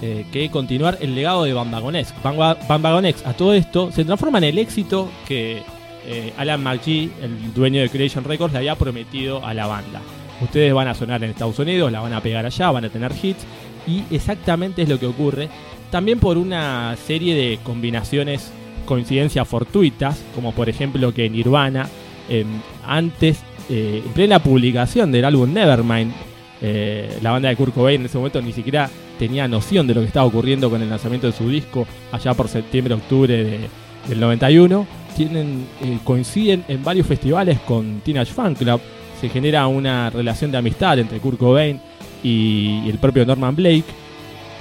eh, 0.00 0.26
que 0.32 0.50
continuar 0.50 0.98
el 1.00 1.14
legado 1.14 1.44
de 1.44 1.52
Bambagonex. 1.52 2.14
Bambagonex 2.22 3.24
a 3.24 3.34
todo 3.34 3.54
esto 3.54 3.92
se 3.92 4.04
transforma 4.04 4.38
en 4.38 4.44
el 4.44 4.58
éxito 4.58 5.10
que 5.28 5.62
eh, 6.06 6.32
Alan 6.36 6.62
McGee, 6.62 7.10
el 7.22 7.54
dueño 7.54 7.80
de 7.80 7.88
Creation 7.88 8.24
Records, 8.24 8.52
le 8.52 8.58
había 8.58 8.74
prometido 8.74 9.44
a 9.44 9.54
la 9.54 9.66
banda. 9.66 10.00
Ustedes 10.40 10.74
van 10.74 10.88
a 10.88 10.94
sonar 10.94 11.22
en 11.22 11.30
Estados 11.30 11.58
Unidos, 11.58 11.92
la 11.92 12.00
van 12.00 12.12
a 12.12 12.20
pegar 12.20 12.44
allá, 12.44 12.70
van 12.72 12.84
a 12.84 12.88
tener 12.88 13.12
hits 13.22 13.44
y 13.86 14.02
exactamente 14.10 14.82
es 14.82 14.88
lo 14.88 14.98
que 14.98 15.06
ocurre. 15.06 15.48
También 15.90 16.18
por 16.18 16.38
una 16.38 16.96
serie 16.96 17.34
de 17.34 17.58
combinaciones, 17.62 18.50
coincidencias 18.84 19.46
fortuitas, 19.48 20.22
como 20.34 20.52
por 20.52 20.68
ejemplo 20.68 21.12
que 21.14 21.28
Nirvana, 21.30 21.88
eh, 22.28 22.44
antes, 22.86 23.40
eh, 23.68 24.02
en 24.04 24.12
plena 24.12 24.38
publicación 24.40 25.12
del 25.12 25.24
álbum 25.24 25.52
Nevermind, 25.52 26.12
eh, 26.60 27.18
la 27.22 27.32
banda 27.32 27.48
de 27.48 27.56
Kurt 27.56 27.74
Cobain 27.74 28.00
en 28.00 28.06
ese 28.06 28.18
momento 28.18 28.40
ni 28.40 28.52
siquiera 28.52 28.88
tenía 29.18 29.48
noción 29.48 29.86
de 29.86 29.94
lo 29.94 30.00
que 30.00 30.06
estaba 30.06 30.26
ocurriendo 30.26 30.70
con 30.70 30.80
el 30.82 30.88
lanzamiento 30.88 31.26
de 31.26 31.32
su 31.32 31.48
disco 31.48 31.86
allá 32.12 32.34
por 32.34 32.48
septiembre-octubre 32.48 33.44
de- 33.44 33.68
del 34.08 34.20
91. 34.20 34.86
Tienen, 35.16 35.66
eh, 35.82 35.98
coinciden 36.04 36.64
en 36.68 36.82
varios 36.82 37.06
festivales 37.06 37.58
con 37.60 38.00
Teenage 38.00 38.32
Fan 38.32 38.54
Club. 38.54 38.80
Se 39.20 39.28
genera 39.28 39.66
una 39.66 40.10
relación 40.10 40.50
de 40.50 40.58
amistad 40.58 40.98
entre 40.98 41.18
Kurt 41.18 41.38
Cobain 41.38 41.80
y 42.22 42.88
el 42.88 42.98
propio 42.98 43.24
Norman 43.26 43.54
Blake. 43.54 43.84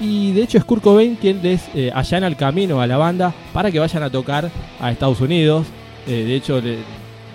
Y 0.01 0.31
de 0.31 0.41
hecho 0.41 0.57
es 0.57 0.63
Kurt 0.65 0.81
Cobain 0.81 1.15
quien 1.15 1.43
les 1.43 1.69
eh, 1.75 1.91
allana 1.93 2.25
el 2.25 2.35
camino 2.35 2.81
a 2.81 2.87
la 2.87 2.97
banda 2.97 3.33
para 3.53 3.71
que 3.71 3.77
vayan 3.79 4.01
a 4.01 4.09
tocar 4.09 4.49
a 4.79 4.91
Estados 4.91 5.21
Unidos. 5.21 5.67
Eh, 6.07 6.23
de 6.25 6.35
hecho 6.35 6.59
le- 6.59 6.77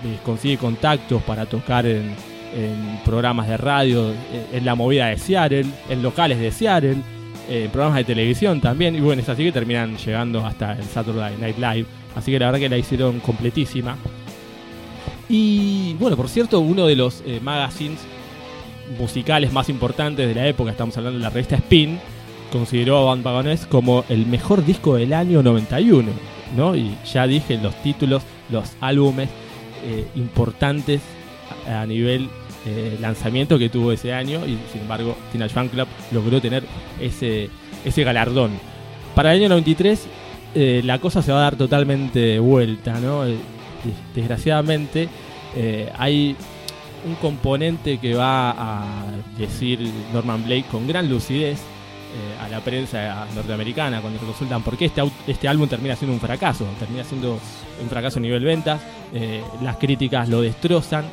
les 0.04 0.20
consigue 0.24 0.58
contactos 0.58 1.22
para 1.22 1.46
tocar 1.46 1.86
en, 1.86 2.14
programas 3.04 3.48
de 3.48 3.56
radio, 3.56 4.10
eh, 4.10 4.14
en 4.54 4.64
la 4.64 4.74
movida 4.74 5.06
de 5.08 5.18
Seattle, 5.18 5.66
en 5.90 6.02
locales 6.02 6.38
de 6.40 6.50
Seattle, 6.50 6.96
eh, 7.48 7.64
en 7.64 7.70
programas 7.70 7.98
de 7.98 8.04
televisión 8.04 8.60
también. 8.60 8.94
Y 8.96 9.00
bueno, 9.00 9.22
es 9.22 9.28
así 9.28 9.44
que 9.44 9.52
terminan 9.52 9.96
llegando 9.96 10.44
hasta 10.44 10.72
el 10.72 10.84
Saturday 10.84 11.34
Night 11.38 11.58
Live. 11.58 11.86
Así 12.16 12.32
que 12.32 12.38
la 12.38 12.46
verdad 12.46 12.60
que 12.60 12.68
la 12.68 12.78
hicieron 12.78 13.20
completísima. 13.20 13.96
Y 15.28 15.94
bueno, 15.94 16.16
por 16.16 16.28
cierto, 16.28 16.60
uno 16.60 16.86
de 16.86 16.96
los 16.96 17.22
magazines 17.42 17.98
musicales 18.98 19.52
más 19.52 19.68
importantes 19.68 20.26
de 20.26 20.34
la 20.34 20.46
época, 20.46 20.70
estamos 20.70 20.96
hablando 20.96 21.18
de 21.18 21.24
la 21.24 21.30
revista 21.30 21.56
Spin, 21.56 21.98
consideró 22.52 22.98
a 22.98 23.04
Van 23.04 23.22
Vagones 23.22 23.66
como 23.66 24.04
el 24.08 24.26
mejor 24.26 24.64
disco 24.64 24.94
del 24.96 25.12
año 25.12 25.42
91, 25.42 26.10
¿no? 26.56 26.76
Y 26.76 26.94
ya 27.12 27.26
dije 27.26 27.58
los 27.62 27.74
títulos, 27.82 28.22
los 28.50 28.72
álbumes 28.80 29.28
eh, 29.84 30.06
importantes 30.14 31.00
a, 31.68 31.84
nivel 31.86 32.28
eh, 32.66 32.96
lanzamiento 33.00 33.58
que 33.58 33.68
tuvo 33.68 33.92
ese 33.92 34.12
año 34.12 34.40
y 34.46 34.56
sin 34.72 34.82
embargo 34.82 35.16
Teenage 35.32 35.54
Fan 35.54 35.68
Club 35.68 35.86
logró 36.12 36.40
tener 36.40 36.64
ese, 37.00 37.50
ese 37.84 38.04
galardón. 38.04 38.52
Para 39.14 39.32
el 39.34 39.40
año 39.40 39.48
93 39.50 40.06
eh, 40.54 40.82
la 40.84 40.98
cosa 40.98 41.22
se 41.22 41.32
va 41.32 41.38
a 41.38 41.42
dar 41.42 41.56
totalmente 41.56 42.38
vuelta, 42.38 42.98
¿no? 43.00 43.24
Eh, 43.26 43.36
des- 43.84 44.14
desgraciadamente 44.14 45.08
hay 45.98 46.36
un 47.06 47.14
componente 47.14 47.96
que 47.96 48.14
va 48.14 48.50
a 48.50 48.84
decir 49.38 49.80
Norman 50.12 50.44
Blake 50.44 50.66
con 50.70 50.86
gran 50.86 51.08
lucidez 51.08 51.58
eh, 52.16 52.42
a 52.42 52.48
la 52.48 52.60
prensa 52.60 53.26
norteamericana 53.34 54.00
cuando 54.00 54.18
le 54.18 54.24
consultan 54.24 54.62
por 54.62 54.78
qué 54.78 54.86
este, 54.86 55.02
este 55.26 55.48
álbum 55.48 55.68
termina 55.68 55.94
siendo 55.96 56.14
un 56.14 56.20
fracaso, 56.20 56.64
termina 56.78 57.04
siendo 57.04 57.38
un 57.82 57.88
fracaso 57.90 58.18
a 58.18 58.22
nivel 58.22 58.42
ventas, 58.42 58.80
eh, 59.12 59.42
las 59.62 59.76
críticas 59.76 60.26
lo 60.30 60.40
destrozan, 60.40 61.04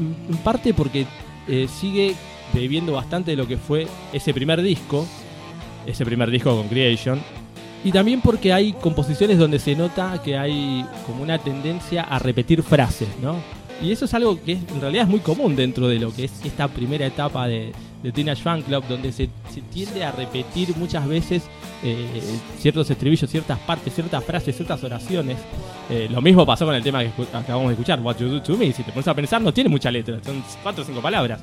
en 0.00 0.36
parte 0.38 0.74
porque 0.74 1.06
eh, 1.46 1.68
sigue 1.68 2.16
bebiendo 2.52 2.92
bastante 2.92 3.30
de 3.30 3.36
lo 3.36 3.46
que 3.46 3.56
fue 3.56 3.86
ese 4.12 4.34
primer 4.34 4.62
disco, 4.62 5.06
ese 5.86 6.04
primer 6.04 6.28
disco 6.28 6.56
con 6.56 6.66
Creation, 6.66 7.20
y 7.84 7.92
también 7.92 8.20
porque 8.20 8.52
hay 8.52 8.72
composiciones 8.72 9.38
donde 9.38 9.60
se 9.60 9.76
nota 9.76 10.20
que 10.24 10.36
hay 10.36 10.84
como 11.06 11.22
una 11.22 11.38
tendencia 11.38 12.02
a 12.02 12.18
repetir 12.18 12.64
frases, 12.64 13.08
¿no? 13.22 13.36
Y 13.82 13.90
eso 13.90 14.04
es 14.04 14.14
algo 14.14 14.40
que 14.42 14.52
en 14.52 14.80
realidad 14.80 15.04
es 15.04 15.10
muy 15.10 15.20
común 15.20 15.56
dentro 15.56 15.88
de 15.88 15.98
lo 15.98 16.14
que 16.14 16.24
es 16.24 16.44
esta 16.44 16.68
primera 16.68 17.04
etapa 17.04 17.48
de, 17.48 17.72
de 18.02 18.12
Teenage 18.12 18.42
Fan 18.42 18.62
Club, 18.62 18.84
donde 18.88 19.10
se, 19.10 19.28
tiende 19.72 20.04
a 20.04 20.12
repetir 20.12 20.76
muchas 20.76 21.06
veces 21.06 21.42
eh, 21.82 22.06
ciertos 22.58 22.90
estribillos, 22.90 23.28
ciertas 23.28 23.58
partes, 23.60 23.94
ciertas 23.94 24.22
frases, 24.24 24.54
ciertas 24.54 24.82
oraciones. 24.84 25.38
Eh, 25.90 26.08
lo 26.10 26.20
mismo 26.20 26.46
pasó 26.46 26.64
con 26.64 26.74
el 26.74 26.82
tema 26.82 27.00
que 27.00 27.10
acabamos 27.32 27.68
de 27.68 27.74
escuchar, 27.74 28.00
What 28.00 28.18
You 28.18 28.28
Do 28.28 28.42
To 28.42 28.56
Me. 28.56 28.72
Si 28.72 28.82
te 28.82 28.92
pones 28.92 29.08
a 29.08 29.14
pensar, 29.14 29.40
no 29.42 29.52
tiene 29.52 29.68
mucha 29.68 29.90
letra, 29.90 30.18
son 30.24 30.42
cuatro 30.62 30.82
o 30.82 30.86
cinco 30.86 31.00
palabras. 31.00 31.40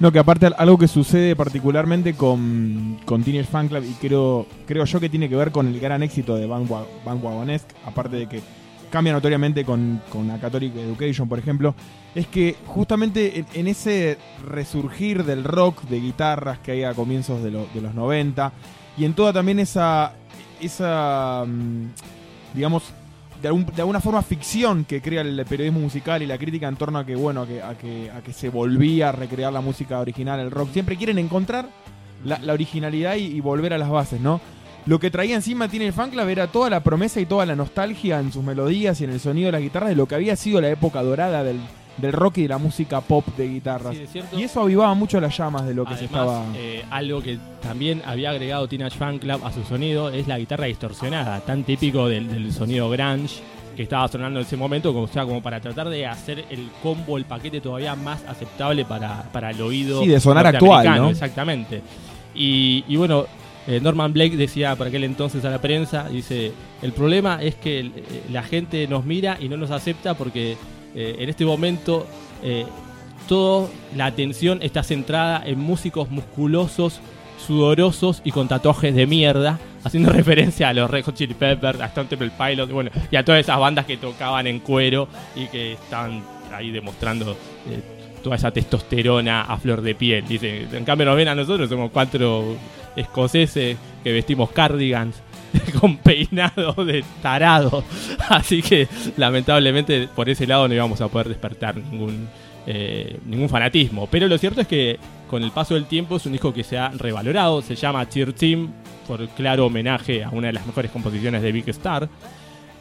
No, 0.00 0.10
que 0.10 0.18
aparte 0.18 0.46
algo 0.56 0.78
que 0.78 0.88
sucede 0.88 1.36
particularmente 1.36 2.14
con, 2.14 2.98
con 3.04 3.22
Teenage 3.22 3.48
Fan 3.48 3.68
Club 3.68 3.84
y 3.88 3.92
creo, 3.94 4.46
creo 4.66 4.84
yo 4.84 4.98
que 4.98 5.08
tiene 5.08 5.28
que 5.28 5.36
ver 5.36 5.52
con 5.52 5.68
el 5.68 5.78
gran 5.78 6.02
éxito 6.02 6.34
de 6.34 6.46
Van, 6.46 6.66
Van 6.68 7.22
Wagonesque, 7.22 7.72
aparte 7.86 8.16
de 8.16 8.26
que 8.28 8.40
cambia 8.92 9.14
notoriamente 9.14 9.64
con, 9.64 10.02
con 10.10 10.28
Catholic 10.38 10.76
Education, 10.76 11.26
por 11.26 11.38
ejemplo, 11.38 11.74
es 12.14 12.26
que 12.26 12.56
justamente 12.66 13.44
en, 13.54 13.66
ese 13.66 14.18
resurgir 14.46 15.24
del 15.24 15.44
rock 15.44 15.84
de 15.84 15.98
guitarras 15.98 16.58
que 16.58 16.72
hay 16.72 16.84
a 16.84 16.92
comienzos 16.92 17.42
de, 17.42 17.50
de 17.50 17.80
los 17.80 17.94
90 17.94 18.52
y 18.98 19.06
en 19.06 19.14
toda 19.14 19.32
también 19.32 19.58
esa, 19.60 20.12
esa 20.60 21.44
mm, 21.46 21.86
digamos, 22.54 22.82
de, 23.40 23.48
algún- 23.48 23.64
de 23.64 23.80
alguna 23.80 24.00
forma 24.00 24.20
ficción 24.20 24.84
que 24.84 25.00
crea 25.00 25.22
el 25.22 25.42
periodismo 25.46 25.80
musical 25.80 26.22
y 26.22 26.26
la 26.26 26.36
crítica 26.36 26.68
en 26.68 26.76
torno 26.76 26.98
a 26.98 27.06
que, 27.06 27.16
bueno, 27.16 27.42
a 27.42 27.46
que, 27.46 28.10
a 28.10 28.20
que, 28.22 28.32
se 28.34 28.50
volvía 28.50 29.08
a 29.08 29.12
recrear 29.12 29.52
la 29.54 29.62
música 29.62 29.98
original, 30.00 30.38
el 30.38 30.50
rock. 30.50 30.70
Siempre 30.70 30.98
quieren 30.98 31.18
encontrar 31.18 31.66
la, 32.26 32.52
originalidad 32.52 33.16
y 33.16 33.40
volver 33.40 33.72
a 33.72 33.78
las 33.78 33.88
bases, 33.88 34.20
¿no? 34.20 34.40
Lo 34.84 34.98
que 34.98 35.10
traía 35.10 35.36
encima 35.36 35.68
tiene 35.68 35.86
el 35.86 35.92
fan 35.92 36.10
club 36.10 36.28
era 36.28 36.48
toda 36.48 36.68
la 36.68 36.80
promesa 36.80 37.20
y 37.20 37.26
toda 37.26 37.46
la 37.46 37.54
nostalgia 37.54 38.18
en 38.18 38.32
sus 38.32 38.42
melodías 38.42 39.00
y 39.00 39.04
en 39.04 39.10
el 39.10 39.20
sonido 39.20 39.46
de 39.46 39.52
las 39.52 39.60
guitarras 39.60 39.90
de 39.90 39.96
lo 39.96 40.06
que 40.06 40.16
había 40.16 40.34
sido 40.34 40.60
la 40.60 40.70
época 40.70 41.02
dorada 41.04 41.44
del, 41.44 41.60
del 41.98 42.12
rock 42.12 42.38
y 42.38 42.42
de 42.42 42.48
la 42.48 42.58
música 42.58 43.00
pop 43.00 43.24
de 43.36 43.48
guitarras. 43.48 43.94
Sí, 43.94 44.02
es 44.02 44.10
cierto. 44.10 44.38
y 44.38 44.42
eso 44.42 44.60
avivaba 44.60 44.92
mucho 44.94 45.20
las 45.20 45.36
llamas 45.38 45.66
de 45.66 45.74
lo 45.74 45.84
que 45.84 45.96
se 45.96 46.06
estaba... 46.06 46.44
eh, 46.56 46.84
algo 46.90 47.22
que 47.22 47.38
también 47.62 48.02
había 48.04 48.30
agregado 48.30 48.66
Teenage 48.66 48.98
Fan 48.98 49.20
Club 49.20 49.40
a 49.44 49.52
su 49.52 49.62
sonido 49.62 50.08
es 50.10 50.26
la 50.26 50.36
guitarra 50.38 50.66
distorsionada, 50.66 51.40
tan 51.42 51.62
típico 51.62 52.08
del, 52.08 52.28
del 52.28 52.52
sonido 52.52 52.90
grunge 52.90 53.36
que 53.76 53.84
estaba 53.84 54.06
sonando 54.08 54.40
en 54.40 54.46
ese 54.46 54.56
momento, 54.56 54.92
como, 54.92 55.04
o 55.04 55.08
sea, 55.08 55.24
como 55.24 55.40
para 55.40 55.60
tratar 55.60 55.88
de 55.88 56.06
hacer 56.06 56.44
el 56.50 56.68
combo, 56.82 57.16
el 57.16 57.24
paquete 57.24 57.60
todavía 57.60 57.94
más 57.94 58.22
aceptable 58.28 58.84
para, 58.84 59.22
para 59.32 59.50
el 59.50 59.62
oído. 59.62 60.02
Sí, 60.02 60.08
de 60.08 60.18
sonar 60.20 60.46
actual, 60.46 60.96
¿no? 60.96 61.08
Exactamente. 61.08 61.80
Y, 62.34 62.84
y 62.88 62.96
bueno, 62.96 63.26
eh, 63.66 63.80
Norman 63.80 64.12
Blake 64.12 64.36
decía 64.36 64.74
por 64.74 64.88
aquel 64.88 65.04
entonces 65.04 65.44
a 65.44 65.50
la 65.50 65.60
prensa, 65.60 66.08
dice, 66.08 66.52
el 66.82 66.92
problema 66.92 67.40
es 67.40 67.54
que 67.54 67.80
eh, 67.80 67.92
la 68.30 68.42
gente 68.42 68.86
nos 68.88 69.04
mira 69.04 69.38
y 69.40 69.48
no 69.48 69.56
nos 69.56 69.70
acepta 69.70 70.14
porque 70.14 70.56
eh, 70.94 71.16
en 71.18 71.28
este 71.28 71.44
momento 71.44 72.06
toda 73.28 73.68
la 73.94 74.06
atención 74.06 74.58
está 74.62 74.82
centrada 74.82 75.44
en 75.46 75.60
músicos 75.60 76.10
musculosos, 76.10 77.00
sudorosos 77.46 78.20
y 78.24 78.32
con 78.32 78.48
tatuajes 78.48 78.92
de 78.96 79.06
mierda, 79.06 79.60
haciendo 79.84 80.10
referencia 80.12 80.68
a 80.68 80.74
los 80.74 80.90
Red 80.90 81.04
Hot 81.04 81.14
Chili 81.14 81.34
Peppers, 81.34 81.80
a 81.80 81.86
Stone 81.86 82.08
Temple 82.08 82.32
Pilots, 82.36 82.72
bueno, 82.72 82.90
y 83.12 83.14
a 83.14 83.24
todas 83.24 83.40
esas 83.40 83.60
bandas 83.60 83.86
que 83.86 83.96
tocaban 83.96 84.48
en 84.48 84.58
cuero 84.58 85.06
y 85.36 85.46
que 85.46 85.74
estaban 85.74 86.20
ahí 86.52 86.72
demostrando 86.72 87.36
toda 88.24 88.34
esa 88.34 88.50
testosterona 88.50 89.42
a 89.42 89.56
flor 89.56 89.82
de 89.82 89.94
piel. 89.94 90.26
Dice, 90.26 90.66
en 90.72 90.84
cambio 90.84 91.06
nos 91.06 91.16
ven 91.16 91.28
a 91.28 91.36
nosotros, 91.36 91.68
somos 91.68 91.92
cuatro 91.92 92.56
escoceses 92.96 93.76
que 94.02 94.12
vestimos 94.12 94.50
cardigans 94.50 95.16
con 95.80 95.96
peinados 95.98 96.76
de 96.86 97.04
tarados. 97.22 97.84
Así 98.28 98.62
que 98.62 98.88
lamentablemente 99.16 100.08
por 100.08 100.28
ese 100.28 100.46
lado 100.46 100.68
no 100.68 100.74
íbamos 100.74 101.00
a 101.00 101.08
poder 101.08 101.28
despertar 101.28 101.76
ningún, 101.76 102.28
eh, 102.66 103.18
ningún 103.26 103.48
fanatismo. 103.48 104.06
Pero 104.10 104.28
lo 104.28 104.38
cierto 104.38 104.60
es 104.60 104.66
que 104.66 104.98
con 105.28 105.42
el 105.42 105.50
paso 105.50 105.74
del 105.74 105.86
tiempo 105.86 106.16
es 106.16 106.26
un 106.26 106.32
disco 106.32 106.52
que 106.52 106.64
se 106.64 106.78
ha 106.78 106.88
revalorado. 106.90 107.62
Se 107.62 107.74
llama 107.74 108.08
Cheer 108.08 108.32
Team 108.32 108.72
por 109.06 109.26
claro 109.30 109.66
homenaje 109.66 110.24
a 110.24 110.30
una 110.30 110.48
de 110.48 110.52
las 110.54 110.66
mejores 110.66 110.90
composiciones 110.90 111.42
de 111.42 111.52
Big 111.52 111.68
Star. 111.70 112.08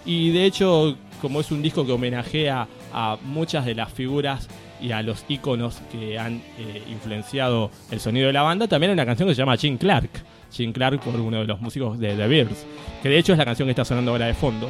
Y 0.05 0.31
de 0.31 0.45
hecho, 0.45 0.97
como 1.21 1.39
es 1.41 1.51
un 1.51 1.61
disco 1.61 1.85
que 1.85 1.91
homenajea 1.91 2.67
a 2.93 3.17
muchas 3.23 3.65
de 3.65 3.75
las 3.75 3.91
figuras 3.93 4.47
y 4.81 4.91
a 4.91 5.01
los 5.01 5.25
íconos 5.29 5.79
que 5.91 6.17
han 6.17 6.41
eh, 6.57 6.81
influenciado 6.89 7.69
el 7.91 7.99
sonido 7.99 8.27
de 8.27 8.33
la 8.33 8.41
banda, 8.41 8.67
también 8.67 8.89
hay 8.91 8.93
una 8.93 9.05
canción 9.05 9.27
que 9.29 9.35
se 9.35 9.39
llama 9.39 9.57
Jim 9.57 9.77
Clark. 9.77 10.09
Jim 10.51 10.73
Clark 10.73 10.99
por 11.01 11.19
uno 11.19 11.37
de 11.39 11.45
los 11.45 11.61
músicos 11.61 11.97
de 11.99 12.15
The 12.15 12.27
Bears, 12.27 12.65
que 13.01 13.09
de 13.09 13.17
hecho 13.17 13.31
es 13.31 13.37
la 13.37 13.45
canción 13.45 13.67
que 13.67 13.71
está 13.71 13.85
sonando 13.85 14.11
ahora 14.11 14.25
de 14.25 14.33
fondo. 14.33 14.69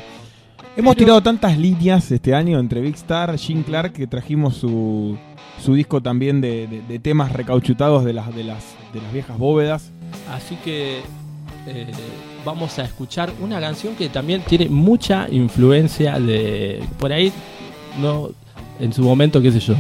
Hemos 0.78 0.94
Pero- 0.96 1.06
tirado 1.06 1.22
tantas 1.24 1.58
líneas 1.58 2.12
este 2.12 2.34
año 2.36 2.60
entre 2.60 2.82
Big 2.82 2.96
Star, 2.96 3.38
Gene 3.38 3.64
Clark, 3.64 3.94
que 3.94 4.08
trajimos 4.08 4.56
su, 4.58 5.18
su 5.64 5.74
disco 5.74 6.00
también 6.02 6.40
de, 6.40 6.68
de- 6.68 6.82
de 6.82 7.00
temas 7.00 7.32
recauchutados 7.34 8.06
de 8.06 8.14
las, 8.14 8.34
de, 8.36 8.44
las, 8.44 8.64
de 8.94 9.02
las 9.02 9.12
viejas 9.12 9.38
bóvedas. 9.38 9.92
Así 10.32 10.56
que 10.64 11.00
eh, 11.68 11.88
vamos 12.46 12.78
a 12.80 12.84
escuchar 12.84 13.32
una 13.42 13.60
canción 13.60 13.96
que 13.96 14.08
también 14.10 14.42
tiene 14.44 14.70
mucha 14.70 15.28
influencia 15.30 16.20
de... 16.20 16.82
Por 17.00 17.12
ahí, 17.12 17.34
no 18.00 18.30
en 18.82 18.92
su 18.94 19.04
momento, 19.04 19.42
qué 19.42 19.52
sé 19.52 19.60
yo, 19.60 19.76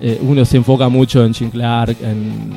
Eh, 0.00 0.16
uno 0.22 0.44
se 0.44 0.56
enfoca 0.56 0.88
mucho 0.88 1.24
en 1.24 1.34
Jim 1.34 1.50
Clark, 1.50 1.96
en 2.00 2.52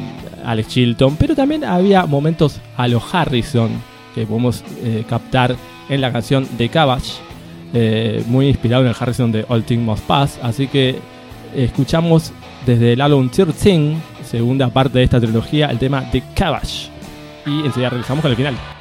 Alex 0.45 0.67
Chilton, 0.69 1.15
pero 1.15 1.35
también 1.35 1.63
había 1.63 2.05
momentos 2.05 2.59
a 2.77 2.87
los 2.87 3.03
Harrison 3.11 3.71
que 4.13 4.27
podemos 4.27 4.63
eh, 4.83 5.03
captar 5.09 5.55
en 5.89 6.01
la 6.01 6.11
canción 6.11 6.47
de 6.57 6.69
Cabbage, 6.69 7.13
eh, 7.73 8.23
muy 8.27 8.47
inspirado 8.47 8.83
en 8.83 8.89
el 8.89 8.95
Harrison 8.97 9.31
de 9.31 9.43
All 9.49 9.63
Things 9.63 9.83
Must 9.83 10.03
Pass. 10.03 10.39
Así 10.43 10.67
que 10.67 10.99
escuchamos 11.55 12.31
desde 12.65 12.93
el 12.93 13.01
álbum 13.01 13.27
13, 13.29 13.95
segunda 14.23 14.69
parte 14.69 14.99
de 14.99 15.05
esta 15.05 15.19
trilogía, 15.19 15.67
el 15.67 15.79
tema 15.79 16.01
de 16.01 16.21
Cabbage. 16.35 16.89
Y 17.45 17.65
enseguida 17.65 17.89
regresamos 17.89 18.21
con 18.21 18.29
el 18.29 18.37
final. 18.37 18.80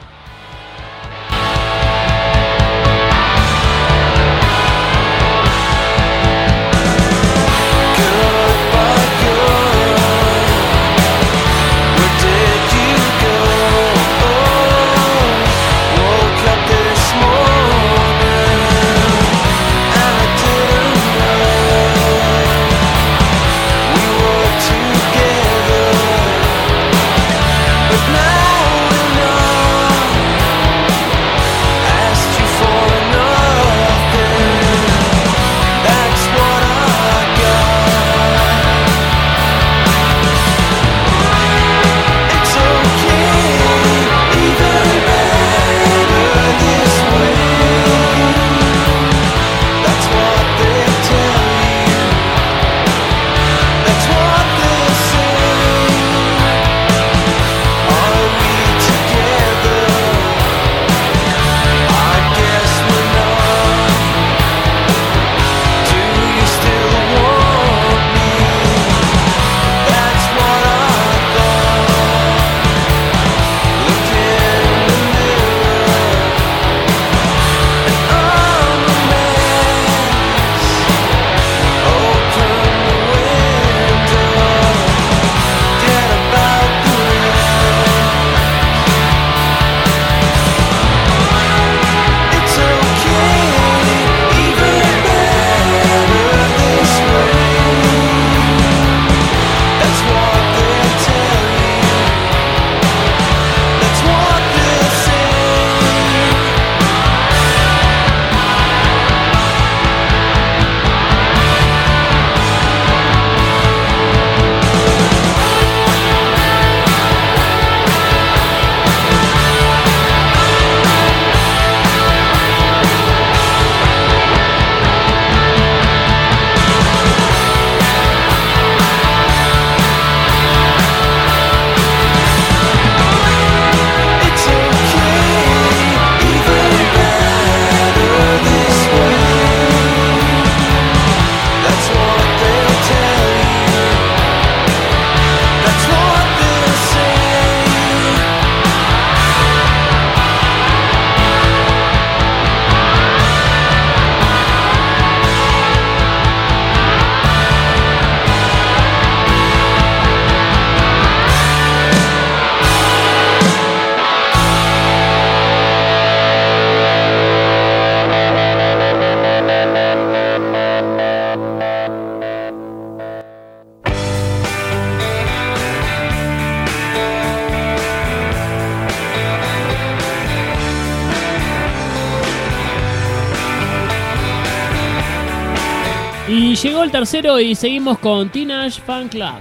Tercero 186.91 187.39
y 187.41 187.55
seguimos 187.55 187.99
con 187.99 188.29
Teenage 188.31 188.81
Fan 188.81 189.09
Club. 189.09 189.35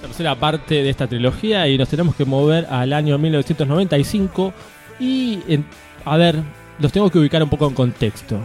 tercera 0.00 0.34
parte 0.34 0.82
de 0.82 0.90
esta 0.90 1.06
trilogía 1.06 1.66
y 1.68 1.78
nos 1.78 1.88
tenemos 1.88 2.14
que 2.14 2.24
mover 2.26 2.66
al 2.70 2.92
año 2.92 3.16
1995 3.18 4.52
y, 5.00 5.38
en- 5.48 5.64
a 6.04 6.16
ver, 6.18 6.36
los 6.78 6.92
tengo 6.92 7.08
que 7.10 7.18
ubicar 7.18 7.42
un 7.42 7.48
poco 7.48 7.66
en 7.68 7.74
contexto. 7.74 8.38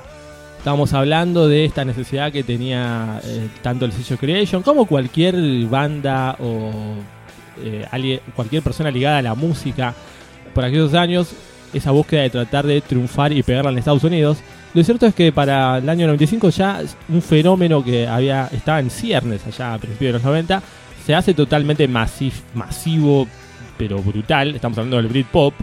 Estamos 0.57 0.93
hablando 0.93 1.47
de 1.49 1.65
esta 1.65 1.83
necesidad 1.85 2.31
que 2.31 2.43
tenía 2.43 3.19
eh, 3.23 3.47
tanto 3.61 3.85
el 3.85 3.91
sello 3.91 4.17
Creation 4.17 4.61
como 4.63 4.85
cualquier 4.85 5.35
banda 5.65 6.35
o 6.39 6.71
eh, 7.61 8.19
cualquier 8.35 8.61
persona 8.63 8.89
ligada 8.91 9.17
a 9.17 9.21
la 9.21 9.35
música 9.35 9.93
por 10.53 10.63
aquellos 10.63 10.93
años, 10.93 11.31
esa 11.73 11.91
búsqueda 11.91 12.21
de 12.23 12.29
tratar 12.29 12.65
de 12.65 12.79
triunfar 12.81 13.31
y 13.33 13.43
pegarla 13.43 13.71
en 13.71 13.77
Estados 13.77 14.03
Unidos. 14.03 14.37
Lo 14.73 14.83
cierto 14.83 15.05
es 15.07 15.15
que 15.15 15.31
para 15.31 15.79
el 15.79 15.89
año 15.89 16.05
95 16.05 16.49
ya 16.51 16.81
un 17.09 17.21
fenómeno 17.21 17.83
que 17.83 18.07
había 18.07 18.47
estaba 18.51 18.79
en 18.79 18.89
ciernes 18.89 19.45
allá 19.47 19.73
a 19.73 19.77
principios 19.79 20.09
de 20.09 20.13
los 20.13 20.23
90 20.23 20.61
se 21.05 21.15
hace 21.15 21.33
totalmente 21.33 21.89
masif- 21.89 22.43
masivo, 22.53 23.27
pero 23.77 23.99
brutal. 24.01 24.53
Estamos 24.53 24.77
hablando 24.77 24.97
del 24.97 25.07
Britpop. 25.07 25.53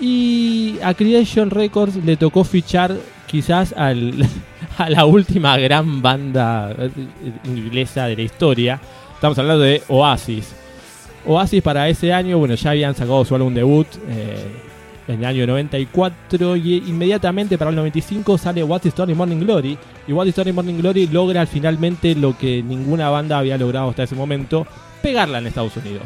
Y 0.00 0.76
a 0.82 0.94
Creation 0.94 1.50
Records 1.50 1.96
le 2.04 2.16
tocó 2.16 2.44
fichar 2.44 2.96
quizás 3.26 3.72
al- 3.76 4.26
a 4.78 4.90
la 4.90 5.04
última 5.06 5.56
gran 5.56 6.02
banda 6.02 6.72
eh, 6.78 6.90
inglesa 7.44 8.06
de 8.06 8.16
la 8.16 8.22
historia. 8.22 8.80
Estamos 9.14 9.38
hablando 9.38 9.62
de 9.62 9.82
Oasis. 9.88 10.52
Oasis 11.26 11.62
para 11.62 11.88
ese 11.88 12.12
año, 12.12 12.38
bueno, 12.38 12.54
ya 12.54 12.70
habían 12.70 12.94
sacado 12.94 13.24
su 13.24 13.34
álbum 13.34 13.54
debut 13.54 13.86
eh, 14.08 14.36
en 15.08 15.20
el 15.20 15.24
año 15.24 15.46
94 15.46 16.56
y 16.56 16.76
inmediatamente 16.86 17.58
para 17.58 17.70
el 17.70 17.76
95 17.76 18.38
sale 18.38 18.62
What's 18.62 18.86
Story 18.86 19.14
Morning 19.14 19.40
Glory. 19.40 19.78
Y 20.06 20.12
What's 20.12 20.30
Story 20.30 20.52
Morning 20.52 20.78
Glory 20.78 21.06
logra 21.06 21.46
finalmente 21.46 22.14
lo 22.14 22.36
que 22.36 22.62
ninguna 22.62 23.10
banda 23.10 23.38
había 23.38 23.58
logrado 23.58 23.90
hasta 23.90 24.04
ese 24.04 24.14
momento, 24.14 24.66
pegarla 25.02 25.38
en 25.38 25.46
Estados 25.46 25.76
Unidos. 25.76 26.04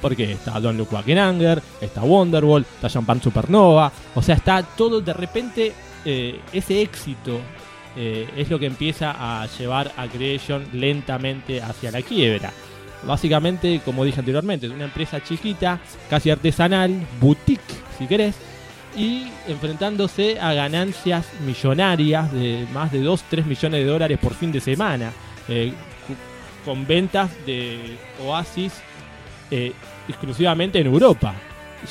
Porque 0.00 0.32
está 0.32 0.58
Back 0.60 1.08
in 1.08 1.18
Anger, 1.18 1.60
está 1.80 2.02
Wonderwall, 2.02 2.62
está 2.62 2.88
Champagne 2.88 3.20
Supernova, 3.20 3.90
o 4.14 4.22
sea, 4.22 4.36
está 4.36 4.62
todo 4.62 5.00
de 5.00 5.12
repente 5.12 5.72
eh, 6.04 6.40
ese 6.52 6.80
éxito 6.80 7.40
eh, 7.96 8.28
es 8.36 8.48
lo 8.48 8.60
que 8.60 8.66
empieza 8.66 9.14
a 9.18 9.46
llevar 9.58 9.92
a 9.96 10.06
Creation 10.06 10.64
lentamente 10.72 11.60
hacia 11.60 11.90
la 11.90 12.00
quiebra. 12.02 12.52
Básicamente, 13.04 13.80
como 13.84 14.04
dije 14.04 14.20
anteriormente, 14.20 14.66
es 14.66 14.72
una 14.72 14.84
empresa 14.84 15.22
chiquita, 15.22 15.78
casi 16.10 16.30
artesanal, 16.30 17.06
boutique, 17.20 17.62
si 17.96 18.06
querés, 18.06 18.34
y 18.96 19.28
enfrentándose 19.46 20.40
a 20.40 20.52
ganancias 20.52 21.26
millonarias 21.46 22.32
de 22.32 22.66
más 22.72 22.90
de 22.90 23.02
2-3 23.02 23.44
millones 23.44 23.84
de 23.84 23.86
dólares 23.86 24.18
por 24.18 24.34
fin 24.34 24.50
de 24.50 24.60
semana, 24.60 25.12
eh, 25.48 25.72
con 26.64 26.86
ventas 26.86 27.30
de 27.46 27.96
Oasis 28.24 28.72
eh, 29.50 29.72
exclusivamente 30.08 30.80
en 30.80 30.86
Europa. 30.86 31.34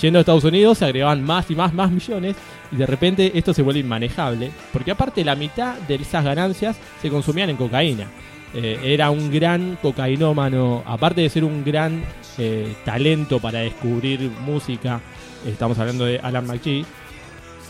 Yendo 0.02 0.19
a 0.19 0.21
Estados 0.21 0.43
Unidos 0.43 0.78
se 0.78 0.86
agregaban 0.86 1.23
más 1.23 1.50
y 1.50 1.56
más, 1.56 1.73
más 1.73 1.91
millones 1.91 2.36
y 2.71 2.76
de 2.76 2.86
repente 2.86 3.32
esto 3.36 3.54
se 3.54 3.62
vuelve 3.62 3.80
inmanejable, 3.80 4.52
porque 4.73 4.91
aparte 4.91 5.23
la 5.23 5.36
mitad 5.36 5.76
de 5.88 5.95
esas 5.95 6.23
ganancias 6.23 6.78
se 7.02 7.10
consumían 7.10 7.50
en 7.50 7.58
cocaína. 7.58 8.08
Eh, 8.54 8.80
era 8.84 9.10
un 9.10 9.32
gran 9.32 9.78
cocainómano, 9.82 10.84
aparte 10.86 11.21
de 11.21 11.30
ser 11.30 11.43
un 11.43 11.63
gran 11.63 12.04
eh, 12.38 12.76
talento 12.86 13.39
para 13.39 13.60
descubrir 13.60 14.32
música, 14.45 15.02
estamos 15.45 15.78
hablando 15.80 16.06
de 16.06 16.19
Alan 16.19 16.47
McGee, 16.47 16.86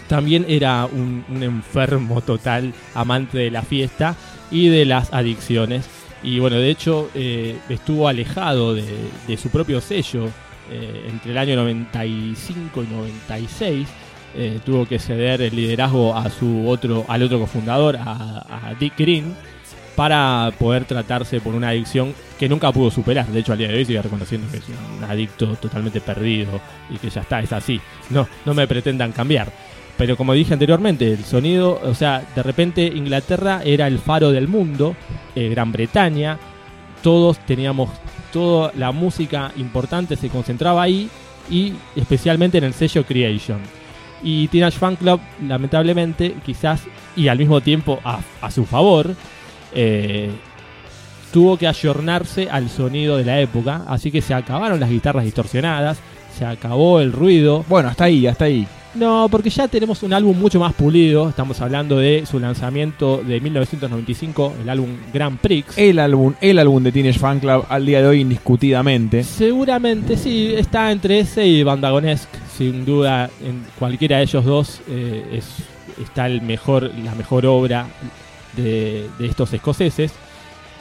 también 0.07 0.45
era 0.47 0.85
un, 0.85 1.25
enfermo 1.41 2.21
total, 2.21 2.73
amante 2.93 3.37
de 3.37 3.51
la 3.51 3.61
fiesta 3.61 4.15
y 4.51 4.69
de 4.69 4.85
las 4.85 5.13
adicciones. 5.13 5.89
Y 6.23 6.39
bueno, 6.39 6.57
de 6.57 6.69
hecho 6.69 7.09
eh, 7.13 7.57
estuvo 7.69 8.07
alejado 8.07 8.73
de 8.73 9.37
su 9.37 9.49
propio 9.49 9.81
sello 9.81 10.29
eh, 10.71 11.07
entre 11.09 11.31
el 11.31 11.37
año 11.37 11.55
95 11.55 12.83
y 12.83 12.87
96. 12.87 13.87
Eh, 14.35 14.59
tuvo 14.63 14.85
que 14.85 14.99
ceder 14.99 15.41
el 15.41 15.55
liderazgo 15.55 16.15
a 16.15 16.29
su 16.29 16.67
otro, 16.67 17.05
al 17.07 17.23
otro 17.23 17.39
cofundador, 17.39 17.97
a, 17.97 18.73
Dick 18.79 18.93
Green, 18.97 19.35
para 19.95 20.51
poder 20.59 20.85
tratarse 20.85 21.39
por 21.39 21.55
una 21.55 21.69
adicción 21.69 22.13
que 22.37 22.47
nunca 22.47 22.71
pudo 22.71 22.91
superar. 22.91 23.25
De 23.27 23.39
hecho, 23.39 23.53
al 23.53 23.57
día 23.57 23.69
de 23.69 23.77
hoy 23.77 23.85
sigue 23.85 24.01
reconociendo 24.01 24.47
que 24.51 24.57
es 24.57 24.63
un 24.67 25.03
adicto 25.03 25.55
totalmente 25.55 26.01
perdido 26.01 26.61
y 26.89 26.97
que 26.97 27.09
ya 27.09 27.21
está, 27.21 27.39
es 27.39 27.51
así. 27.51 27.81
No, 28.11 28.27
no 28.45 28.53
me 28.53 28.67
pretendan 28.67 29.11
cambiar. 29.11 29.51
Pero 29.97 30.15
como 30.15 30.33
dije 30.33 30.53
anteriormente, 30.53 31.11
el 31.11 31.25
sonido, 31.25 31.81
o 31.83 31.95
sea, 31.95 32.23
de 32.35 32.43
repente 32.43 32.85
Inglaterra 32.85 33.61
era 33.65 33.87
el 33.87 33.97
faro 33.97 34.31
del 34.31 34.47
mundo, 34.47 34.95
eh, 35.35 35.49
Gran 35.49 35.71
Bretaña, 35.71 36.37
todos 37.01 37.39
teníamos, 37.39 37.89
toda 38.31 38.71
la 38.75 38.91
música 38.91 39.51
importante 39.57 40.15
se 40.15 40.29
concentraba 40.29 40.81
ahí 40.83 41.09
y 41.49 41.73
especialmente 41.95 42.57
en 42.57 42.65
el 42.65 42.73
sello 42.73 43.05
Creation. 43.05 43.59
Y 44.23 44.47
Teenage 44.47 44.79
Fan 44.79 44.95
Club, 44.95 45.19
lamentablemente, 45.47 46.35
quizás, 46.45 46.81
y 47.15 47.27
al 47.27 47.37
mismo 47.37 47.61
tiempo 47.61 47.99
a, 48.03 48.19
a 48.41 48.51
su 48.51 48.65
favor, 48.65 49.15
eh, 49.73 50.31
tuvo 51.31 51.57
que 51.57 51.67
ayornarse 51.67 52.49
al 52.49 52.69
sonido 52.69 53.17
de 53.17 53.25
la 53.25 53.39
época, 53.39 53.83
así 53.87 54.11
que 54.11 54.21
se 54.21 54.33
acabaron 54.33 54.79
las 54.79 54.89
guitarras 54.89 55.23
distorsionadas, 55.23 55.99
se 56.37 56.45
acabó 56.45 56.99
el 56.99 57.11
ruido, 57.11 57.65
Bueno, 57.67 57.89
hasta 57.89 58.05
ahí, 58.05 58.27
hasta 58.27 58.45
ahí. 58.45 58.67
No, 58.97 59.27
porque 59.29 59.49
ya 59.49 59.67
tenemos 59.67 60.01
un 60.03 60.13
álbum 60.13 60.37
mucho 60.37 60.59
más 60.59 60.73
pulido. 60.73 61.29
Estamos 61.29 61.61
hablando 61.61 61.97
de 61.97 62.25
su 62.25 62.39
lanzamiento 62.39 63.17
de 63.17 63.39
1995, 63.39 64.55
el 64.61 64.69
álbum 64.69 64.89
Grand 65.13 65.37
Prix. 65.39 65.77
El 65.77 65.99
álbum, 65.99 66.33
el 66.41 66.59
álbum 66.59 66.83
de 66.83 66.91
Teenage 66.91 67.19
Fan 67.19 67.39
Club 67.39 67.65
al 67.69 67.85
día 67.85 68.01
de 68.01 68.07
hoy 68.07 68.21
indiscutidamente. 68.21 69.23
Seguramente 69.23 70.17
sí, 70.17 70.53
está 70.55 70.91
entre 70.91 71.19
ese 71.19 71.45
y 71.45 71.63
Bandagonesque. 71.63 72.37
Sin 72.57 72.85
duda, 72.85 73.29
en 73.43 73.63
cualquiera 73.77 74.17
de 74.17 74.23
ellos 74.23 74.43
dos 74.43 74.81
eh, 74.89 75.25
es, 75.31 75.45
está 76.01 76.25
el 76.25 76.41
mejor, 76.41 76.91
la 77.03 77.13
mejor 77.13 77.45
obra 77.45 77.87
de, 78.55 79.07
de 79.19 79.25
estos 79.27 79.53
escoceses. 79.53 80.11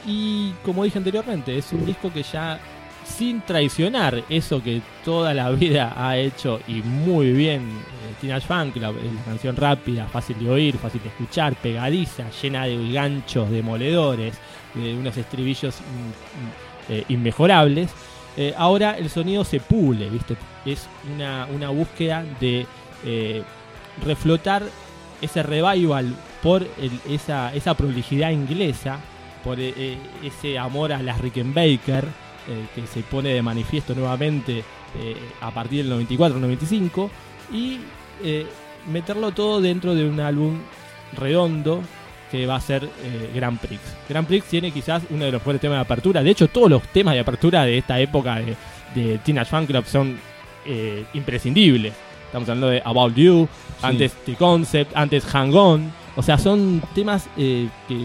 Y 0.07 0.51
como 0.63 0.83
dije 0.83 0.97
anteriormente, 0.97 1.57
es 1.57 1.71
un 1.73 1.85
disco 1.85 2.11
que 2.11 2.23
ya, 2.23 2.59
sin 3.07 3.41
traicionar 3.41 4.23
eso 4.29 4.61
que 4.61 4.81
toda 5.03 5.33
la 5.33 5.49
vida 5.51 5.93
ha 5.95 6.17
hecho 6.17 6.59
y 6.67 6.81
muy 6.81 7.31
bien 7.31 7.61
eh, 7.61 8.13
Teenage 8.21 8.45
Fan 8.45 8.73
es 8.75 8.81
la 8.81 8.93
canción 9.25 9.55
rápida, 9.55 10.07
fácil 10.07 10.37
de 10.39 10.49
oír, 10.49 10.77
fácil 10.77 11.01
de 11.01 11.09
escuchar, 11.09 11.55
pegadiza, 11.55 12.29
llena 12.41 12.65
de 12.65 12.91
ganchos 12.91 13.49
demoledores, 13.49 14.35
de 14.73 14.93
unos 14.93 15.15
estribillos 15.17 15.75
mm, 15.79 16.93
mm, 16.93 16.93
eh, 16.97 17.03
inmejorables. 17.09 17.89
Eh, 18.35 18.53
ahora 18.57 18.97
el 18.97 19.09
sonido 19.09 19.43
se 19.43 19.59
pule, 19.59 20.09
¿viste? 20.09 20.35
Es 20.65 20.87
una, 21.15 21.47
una 21.53 21.69
búsqueda 21.69 22.23
de 22.39 22.67
eh, 23.03 23.43
reflotar 24.05 24.63
ese 25.21 25.43
revival 25.43 26.15
por 26.43 26.67
esa, 27.09 27.53
esa 27.53 27.73
prolijidad 27.73 28.31
inglesa, 28.31 28.99
por 29.43 29.59
eh, 29.59 29.73
eh, 29.75 29.97
ese 30.23 30.57
amor 30.57 30.93
a 30.93 31.01
las 31.01 31.19
Rickenbacker, 31.19 32.05
eh, 32.49 32.65
que 32.73 32.87
se 32.87 33.01
pone 33.01 33.29
de 33.29 33.41
manifiesto 33.41 33.93
nuevamente 33.93 34.59
eh, 34.59 35.15
a 35.41 35.51
partir 35.51 35.85
del 35.85 36.07
94-95, 36.07 37.09
y 37.51 37.79
eh, 38.23 38.45
meterlo 38.91 39.31
todo 39.31 39.59
dentro 39.59 39.93
de 39.93 40.07
un 40.07 40.19
álbum 40.19 40.59
redondo 41.13 41.81
que 42.31 42.45
va 42.45 42.55
a 42.55 42.61
ser 42.61 42.89
Grand 43.33 43.57
Prix. 43.57 43.79
Grand 44.09 44.27
Prix 44.27 44.45
tiene 44.45 44.71
quizás 44.71 45.03
uno 45.09 45.25
de 45.25 45.31
los 45.31 45.41
mejores 45.41 45.61
temas 45.61 45.77
de 45.77 45.81
apertura. 45.81 46.21
De 46.21 46.29
hecho, 46.29 46.49
todos 46.49 46.69
los 46.69 46.83
temas 46.89 47.13
de 47.13 47.21
apertura 47.21 47.63
de 47.63 47.77
esta 47.77 47.99
época 48.01 48.35
de, 48.35 48.55
de 48.93 49.17
Teenage 49.19 49.49
Fan 49.49 49.65
Club 49.65 49.85
son 49.85 50.17
imprescindibles. 51.13 51.93
Estamos 52.25 52.49
hablando 52.49 52.67
de 52.67 52.81
About 52.83 53.15
You, 53.15 53.47
antes 53.81 54.11
The 54.25 54.35
Concept, 54.35 54.91
antes 54.95 55.23
Hang 55.33 55.53
On. 55.53 55.91
O 56.17 56.23
sea, 56.23 56.37
son 56.37 56.81
temas 56.95 57.27
eh, 57.37 57.69
que, 57.87 57.95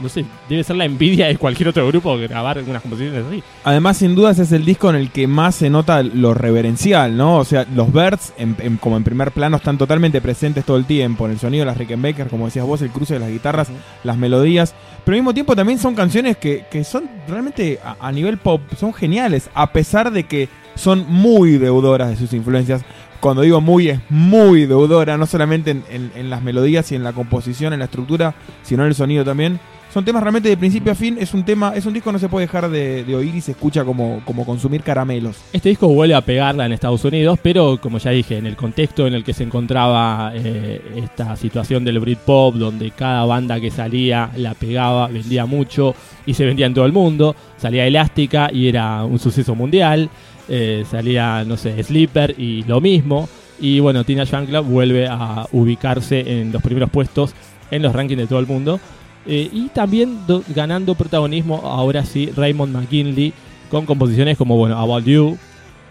no 0.00 0.08
sé, 0.08 0.24
debe 0.48 0.62
ser 0.62 0.76
la 0.76 0.84
envidia 0.84 1.26
de 1.26 1.36
cualquier 1.36 1.68
otro 1.70 1.86
grupo 1.88 2.16
grabar 2.16 2.56
algunas 2.56 2.80
composiciones 2.82 3.24
así. 3.26 3.42
Además, 3.64 3.96
sin 3.96 4.14
dudas, 4.14 4.38
es 4.38 4.52
el 4.52 4.64
disco 4.64 4.88
en 4.88 4.96
el 4.96 5.10
que 5.10 5.26
más 5.26 5.56
se 5.56 5.68
nota 5.68 6.02
lo 6.04 6.34
reverencial, 6.34 7.16
¿no? 7.16 7.36
O 7.38 7.44
sea, 7.44 7.66
los 7.74 7.92
Birds, 7.92 8.32
en- 8.38 8.56
en- 8.60 8.76
como 8.76 8.96
en 8.96 9.02
primer 9.04 9.32
plano, 9.32 9.56
están 9.56 9.76
totalmente 9.76 10.20
presentes 10.20 10.64
todo 10.64 10.76
el 10.76 10.84
tiempo. 10.86 11.26
En 11.26 11.32
el 11.32 11.38
sonido 11.40 11.62
de 11.62 11.66
las 11.66 11.76
Rickenbacker, 11.76 12.28
como 12.28 12.44
decías 12.46 12.64
vos, 12.64 12.80
el 12.80 12.90
cruce 12.90 13.14
de 13.14 13.20
las 13.20 13.30
guitarras, 13.30 13.68
las 14.04 14.16
melodías. 14.16 14.74
Pero 15.04 15.16
al 15.16 15.20
mismo 15.20 15.34
tiempo 15.34 15.56
también 15.56 15.78
son 15.80 15.94
canciones 15.96 16.36
que, 16.36 16.64
que 16.70 16.84
son 16.84 17.10
realmente, 17.26 17.80
a, 17.84 17.96
a 18.00 18.12
nivel 18.12 18.38
pop, 18.38 18.62
son 18.78 18.94
geniales. 18.94 19.50
A 19.52 19.72
pesar 19.72 20.12
de 20.12 20.24
que 20.24 20.48
son 20.76 21.04
muy 21.08 21.58
deudoras 21.58 22.08
de 22.10 22.16
sus 22.16 22.32
influencias. 22.32 22.82
Cuando 23.22 23.42
digo 23.42 23.60
muy, 23.60 23.88
es 23.88 24.00
muy 24.10 24.66
deudora, 24.66 25.16
no 25.16 25.26
solamente 25.26 25.70
en, 25.70 25.84
en- 25.88 26.10
en 26.16 26.28
las 26.28 26.42
melodías 26.42 26.90
y 26.90 26.96
en 26.96 27.04
la 27.04 27.12
composición, 27.12 27.72
en 27.72 27.78
la 27.78 27.84
estructura, 27.84 28.34
sino 28.64 28.82
en 28.82 28.88
el 28.88 28.94
sonido 28.96 29.24
también. 29.24 29.60
Son 29.94 30.04
temas 30.06 30.22
realmente 30.22 30.48
de 30.48 30.56
principio 30.56 30.90
a 30.90 30.94
fin. 30.94 31.18
Es 31.20 31.34
un 31.34 31.44
tema, 31.44 31.74
es 31.76 31.84
un 31.84 31.92
disco 31.92 32.08
que 32.08 32.14
no 32.14 32.18
se 32.18 32.28
puede 32.30 32.46
dejar 32.46 32.68
de, 32.70 33.04
de 33.04 33.14
oír 33.14 33.34
y 33.34 33.42
se 33.42 33.52
escucha 33.52 33.84
como, 33.84 34.22
como 34.24 34.44
consumir 34.46 34.82
caramelos. 34.82 35.36
Este 35.52 35.68
disco 35.68 35.86
vuelve 35.86 36.14
a 36.14 36.22
pegarla 36.22 36.64
en 36.64 36.72
Estados 36.72 37.04
Unidos, 37.04 37.38
pero 37.42 37.78
como 37.80 37.98
ya 37.98 38.10
dije, 38.10 38.38
en 38.38 38.46
el 38.46 38.56
contexto 38.56 39.06
en 39.06 39.12
el 39.12 39.22
que 39.22 39.34
se 39.34 39.44
encontraba 39.44 40.32
eh, 40.34 40.80
esta 40.96 41.36
situación 41.36 41.84
del 41.84 42.00
Britpop, 42.00 42.54
donde 42.54 42.90
cada 42.90 43.24
banda 43.26 43.60
que 43.60 43.70
salía 43.70 44.30
la 44.36 44.54
pegaba, 44.54 45.08
vendía 45.08 45.44
mucho 45.44 45.94
y 46.24 46.32
se 46.34 46.46
vendía 46.46 46.64
en 46.66 46.72
todo 46.74 46.86
el 46.86 46.92
mundo. 46.92 47.36
Salía 47.58 47.86
Elástica 47.86 48.50
y 48.52 48.68
era 48.68 49.04
un 49.04 49.18
suceso 49.18 49.54
mundial. 49.54 50.08
Eh, 50.54 50.84
salía, 50.90 51.44
no 51.46 51.56
sé, 51.56 51.82
Sleeper 51.82 52.34
y 52.38 52.62
lo 52.64 52.78
mismo. 52.82 53.26
Y 53.58 53.80
bueno, 53.80 54.04
Tina 54.04 54.26
Club 54.26 54.66
vuelve 54.66 55.08
a 55.08 55.46
ubicarse 55.52 56.40
en 56.40 56.52
los 56.52 56.60
primeros 56.60 56.90
puestos 56.90 57.34
en 57.70 57.80
los 57.80 57.94
rankings 57.94 58.20
de 58.20 58.26
todo 58.26 58.38
el 58.38 58.46
mundo. 58.46 58.78
Eh, 59.24 59.48
y 59.50 59.68
también 59.68 60.26
do- 60.26 60.44
ganando 60.54 60.94
protagonismo, 60.94 61.62
ahora 61.64 62.04
sí, 62.04 62.30
Raymond 62.36 62.76
McKinley, 62.76 63.32
con 63.70 63.86
composiciones 63.86 64.36
como, 64.36 64.58
bueno, 64.58 64.78
About 64.78 65.06
You, 65.06 65.38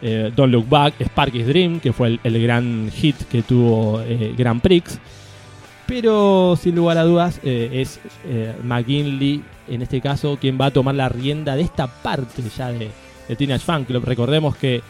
eh, 0.03 0.31
Don't 0.35 0.53
Look 0.53 0.69
Back, 0.69 0.93
Sparky's 1.01 1.47
Dream, 1.47 1.79
que 1.79 1.91
fue 1.91 2.19
el, 2.23 2.43
gran 2.43 2.91
hit 2.91 3.15
que 3.31 3.41
tuvo 3.41 3.99
Grand 4.37 4.61
Prix. 4.61 4.99
Pero 5.87 6.55
sin 6.61 6.75
lugar 6.75 6.99
a 6.99 7.03
dudas 7.03 7.39
es 7.43 7.99
McKinley, 8.63 9.41
en 9.67 9.81
este 9.81 10.01
caso, 10.01 10.37
quien 10.39 10.59
va 10.61 10.67
a 10.67 10.71
tomar 10.71 10.93
la 10.93 11.09
rienda 11.09 11.55
de 11.55 11.63
esta 11.63 11.87
parte 11.87 12.43
ya 12.55 12.71
de, 12.71 12.91
de 13.31 13.35
Teenage 13.37 13.65
Fan 13.65 13.85
Club. 13.85 14.03
Recordemos 14.05 14.55
que 14.57 14.81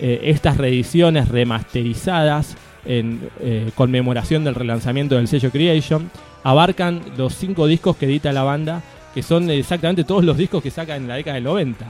eh, 0.00 0.20
estas 0.24 0.56
reediciones 0.56 1.28
remasterizadas 1.28 2.56
en 2.86 3.28
eh, 3.40 3.70
conmemoración 3.74 4.42
del 4.42 4.54
relanzamiento 4.54 5.16
del 5.16 5.28
sello 5.28 5.50
Creation 5.50 6.10
abarcan 6.42 7.02
los 7.18 7.34
cinco 7.34 7.66
discos 7.66 7.96
que 7.96 8.06
edita 8.06 8.32
la 8.32 8.42
banda, 8.42 8.82
que 9.14 9.22
son 9.22 9.50
exactamente 9.50 10.04
todos 10.04 10.24
los 10.24 10.38
discos 10.38 10.62
que 10.62 10.70
saca 10.70 10.96
en 10.96 11.06
la 11.06 11.16
década 11.16 11.34
del 11.34 11.44
90. 11.44 11.84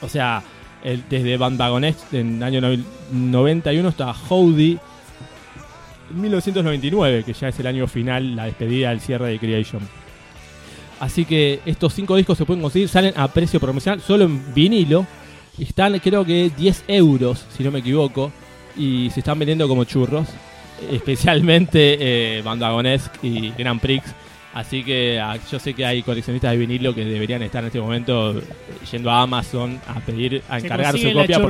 O 0.00 0.08
sea, 0.08 0.42
el- 0.82 1.04
desde 1.08 1.36
Bandwagonex 1.36 2.12
en 2.12 2.36
el 2.38 2.42
año 2.42 2.60
no- 2.60 2.82
91 3.12 3.88
hasta 3.88 4.12
Howdy 4.28 4.78
en 6.10 6.20
1999, 6.20 7.22
que 7.24 7.32
ya 7.32 7.48
es 7.48 7.60
el 7.60 7.66
año 7.68 7.86
final, 7.86 8.34
la 8.34 8.46
despedida 8.46 8.90
del 8.90 9.00
cierre 9.00 9.28
de 9.30 9.38
Creation. 9.38 9.80
Así 11.02 11.24
que 11.24 11.58
estos 11.66 11.94
cinco 11.94 12.14
discos 12.14 12.38
se 12.38 12.44
pueden 12.44 12.62
conseguir, 12.62 12.88
salen 12.88 13.12
a 13.16 13.26
precio 13.26 13.58
promocional, 13.58 14.00
solo 14.00 14.22
en 14.22 14.54
vinilo. 14.54 15.04
Y 15.58 15.64
están, 15.64 15.98
creo 15.98 16.24
que 16.24 16.48
10 16.56 16.84
euros, 16.86 17.44
si 17.56 17.64
no 17.64 17.72
me 17.72 17.80
equivoco. 17.80 18.30
Y 18.76 19.10
se 19.10 19.18
están 19.18 19.36
vendiendo 19.36 19.66
como 19.66 19.82
churros. 19.82 20.28
Especialmente 20.92 21.96
eh, 22.38 22.42
Bandwagonesque 22.42 23.18
y 23.26 23.50
Grand 23.50 23.80
Prix. 23.80 24.04
Así 24.54 24.84
que 24.84 25.18
ah, 25.18 25.36
yo 25.50 25.58
sé 25.58 25.74
que 25.74 25.84
hay 25.84 26.04
coleccionistas 26.04 26.52
de 26.52 26.58
vinilo 26.58 26.94
que 26.94 27.04
deberían 27.04 27.42
estar 27.42 27.64
en 27.64 27.66
este 27.66 27.80
momento 27.80 28.38
eh, 28.38 28.42
yendo 28.92 29.10
a 29.10 29.22
Amazon 29.22 29.80
a 29.88 29.98
pedir, 29.98 30.40
a 30.48 30.60
encargar 30.60 30.96
su 30.96 31.12
copia. 31.12 31.40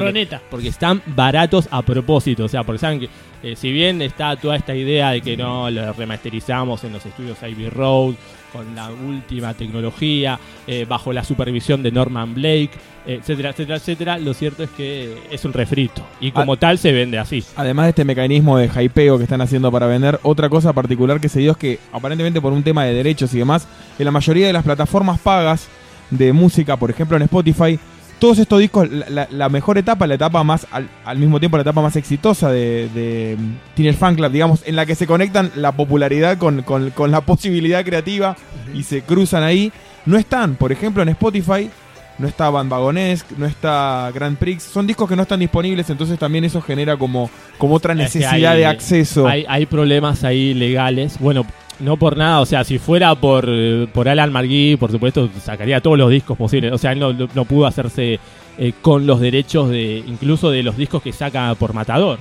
Porque 0.51 0.69
están 0.69 1.03
baratos 1.05 1.69
a 1.71 1.83
propósito. 1.83 2.45
O 2.45 2.49
sea, 2.49 2.65
porque 2.65 2.79
saben 2.79 3.01
que 3.01 3.11
eh, 3.43 3.57
si 3.57 3.73
bien 3.73 4.01
está 4.03 4.37
toda 4.37 4.57
esta 4.57 4.75
idea 4.75 5.11
de 5.11 5.21
que 5.21 5.37
no 5.37 5.71
lo 5.71 5.93
remasterizamos 5.93 6.85
en 6.85 6.93
los 6.93 7.05
estudios 7.05 7.39
Ivy 7.43 7.69
Road, 7.69 8.15
con 8.53 8.75
la 8.75 8.91
última 8.91 9.55
tecnología, 9.55 10.39
eh, 10.67 10.85
bajo 10.87 11.13
la 11.13 11.25
supervisión 11.25 11.83
de 11.83 11.91
Norman 11.91 12.35
Blake, 12.35 12.71
eh, 13.07 13.19
etcétera, 13.21 13.51
etcétera, 13.51 13.77
etcétera, 13.77 14.19
lo 14.19 14.35
cierto 14.35 14.63
es 14.63 14.71
que 14.71 15.17
es 15.31 15.45
un 15.45 15.53
refrito. 15.53 16.03
Y 16.21 16.33
como 16.33 16.57
tal 16.57 16.79
se 16.79 16.93
vende 16.93 17.19
así. 17.19 17.43
Además 17.57 17.87
de 17.87 17.91
este 17.91 18.05
mecanismo 18.05 18.59
de 18.59 18.69
hypeo 18.69 19.17
que 19.17 19.25
están 19.25 19.41
haciendo 19.41 19.73
para 19.73 19.87
vender, 19.87 20.21
otra 20.23 20.49
cosa 20.49 20.73
particular 20.73 21.21
que 21.21 21.29
se 21.29 21.41
dio 21.41 21.53
es 21.53 21.57
que, 21.57 21.79
aparentemente 21.93 22.41
por 22.41 22.53
un 22.53 22.63
tema 22.63 22.85
de 22.85 22.95
derechos 22.95 23.33
y 23.35 23.39
demás, 23.39 23.67
en 23.99 24.05
la 24.05 24.11
mayoría 24.11 24.47
de 24.47 24.53
las 24.53 24.65
plataformas 24.65 25.19
pagas 25.19 25.69
de 26.11 26.33
música, 26.33 26.77
por 26.77 26.91
ejemplo 26.91 27.17
en 27.17 27.23
Spotify, 27.23 27.79
todos 28.23 28.39
estos 28.39 28.61
discos, 28.61 28.89
la, 28.91 29.07
la- 29.11 29.29
la 29.31 29.49
mejor 29.49 29.79
etapa, 29.79 30.07
la 30.07 30.15
etapa 30.15 30.45
más, 30.45 30.67
al, 30.71 30.89
al 31.05 31.19
mismo 31.19 31.41
tiempo 31.41 31.57
la 31.57 31.63
etapa 31.63 31.83
más 31.83 31.97
exitosa 31.97 32.51
de, 32.53 32.89
de 32.95 33.37
mm, 33.39 33.75
Teenage 33.75 33.99
Fan 33.99 34.15
Club, 34.15 34.31
digamos, 34.33 34.63
en 34.65 34.77
la 34.77 34.87
que 34.87 34.95
se 34.95 35.07
conectan 35.09 35.51
la 35.57 35.73
popularidad 35.73 36.39
con, 36.39 36.63
con- 36.63 36.91
con 36.91 37.11
la 37.11 37.21
posibilidad 37.23 37.85
creativa 37.85 38.37
y 38.73 38.85
se 38.85 39.03
cruzan 39.03 39.43
ahí, 39.43 39.73
no 40.07 40.17
están, 40.17 40.55
por 40.55 40.71
ejemplo 40.71 41.03
en 41.03 41.09
Spotify, 41.11 41.69
no 42.19 42.29
está 42.29 42.49
Bandwagonesque, 42.51 43.35
no 43.39 43.47
está 43.47 44.11
Grand 44.15 44.37
Prix, 44.37 44.63
son 44.63 44.87
discos 44.87 45.09
que 45.09 45.17
no 45.17 45.23
están 45.23 45.41
disponibles, 45.41 45.91
entonces 45.91 46.17
también 46.19 46.45
eso 46.45 46.63
genera 46.63 46.97
como, 46.97 47.29
como 47.59 47.75
otra 47.75 47.93
Es 47.95 47.99
que 48.13 48.19
necesidad 48.21 48.53
hay- 48.53 48.59
de 48.59 48.67
acceso. 48.67 49.27
Hay, 49.27 49.45
hay 49.49 49.67
problemas 49.67 50.23
ahí 50.23 50.55
legales. 50.55 51.19
Bueno, 51.19 51.45
no 51.81 51.97
por 51.97 52.17
nada, 52.17 52.41
o 52.41 52.47
sea, 52.47 52.65
si 52.65 52.79
fuera 52.79 53.15
por, 53.15 53.49
por 53.93 54.09
Alan 54.09 54.33
Margui, 54.33 54.77
por 54.77 54.91
supuesto, 54.91 55.29
sacaría 55.41 55.81
todos 55.81 55.99
los 55.99 56.11
discos 56.11 56.37
posibles. 56.37 56.73
O 56.73 56.79
sea, 56.79 56.93
él 56.93 56.99
no, 56.99 57.13
no 57.13 57.45
pudo 57.45 57.67
hacerse 57.67 58.21
eh, 58.59 58.73
con 58.83 59.07
los 59.07 59.21
derechos 59.21 59.71
de 59.71 60.05
incluso 60.07 60.51
de 60.51 60.63
los 60.63 60.77
discos 60.77 61.03
que 61.03 61.13
saca 61.13 61.55
por 61.55 61.73
Matador. 61.73 62.19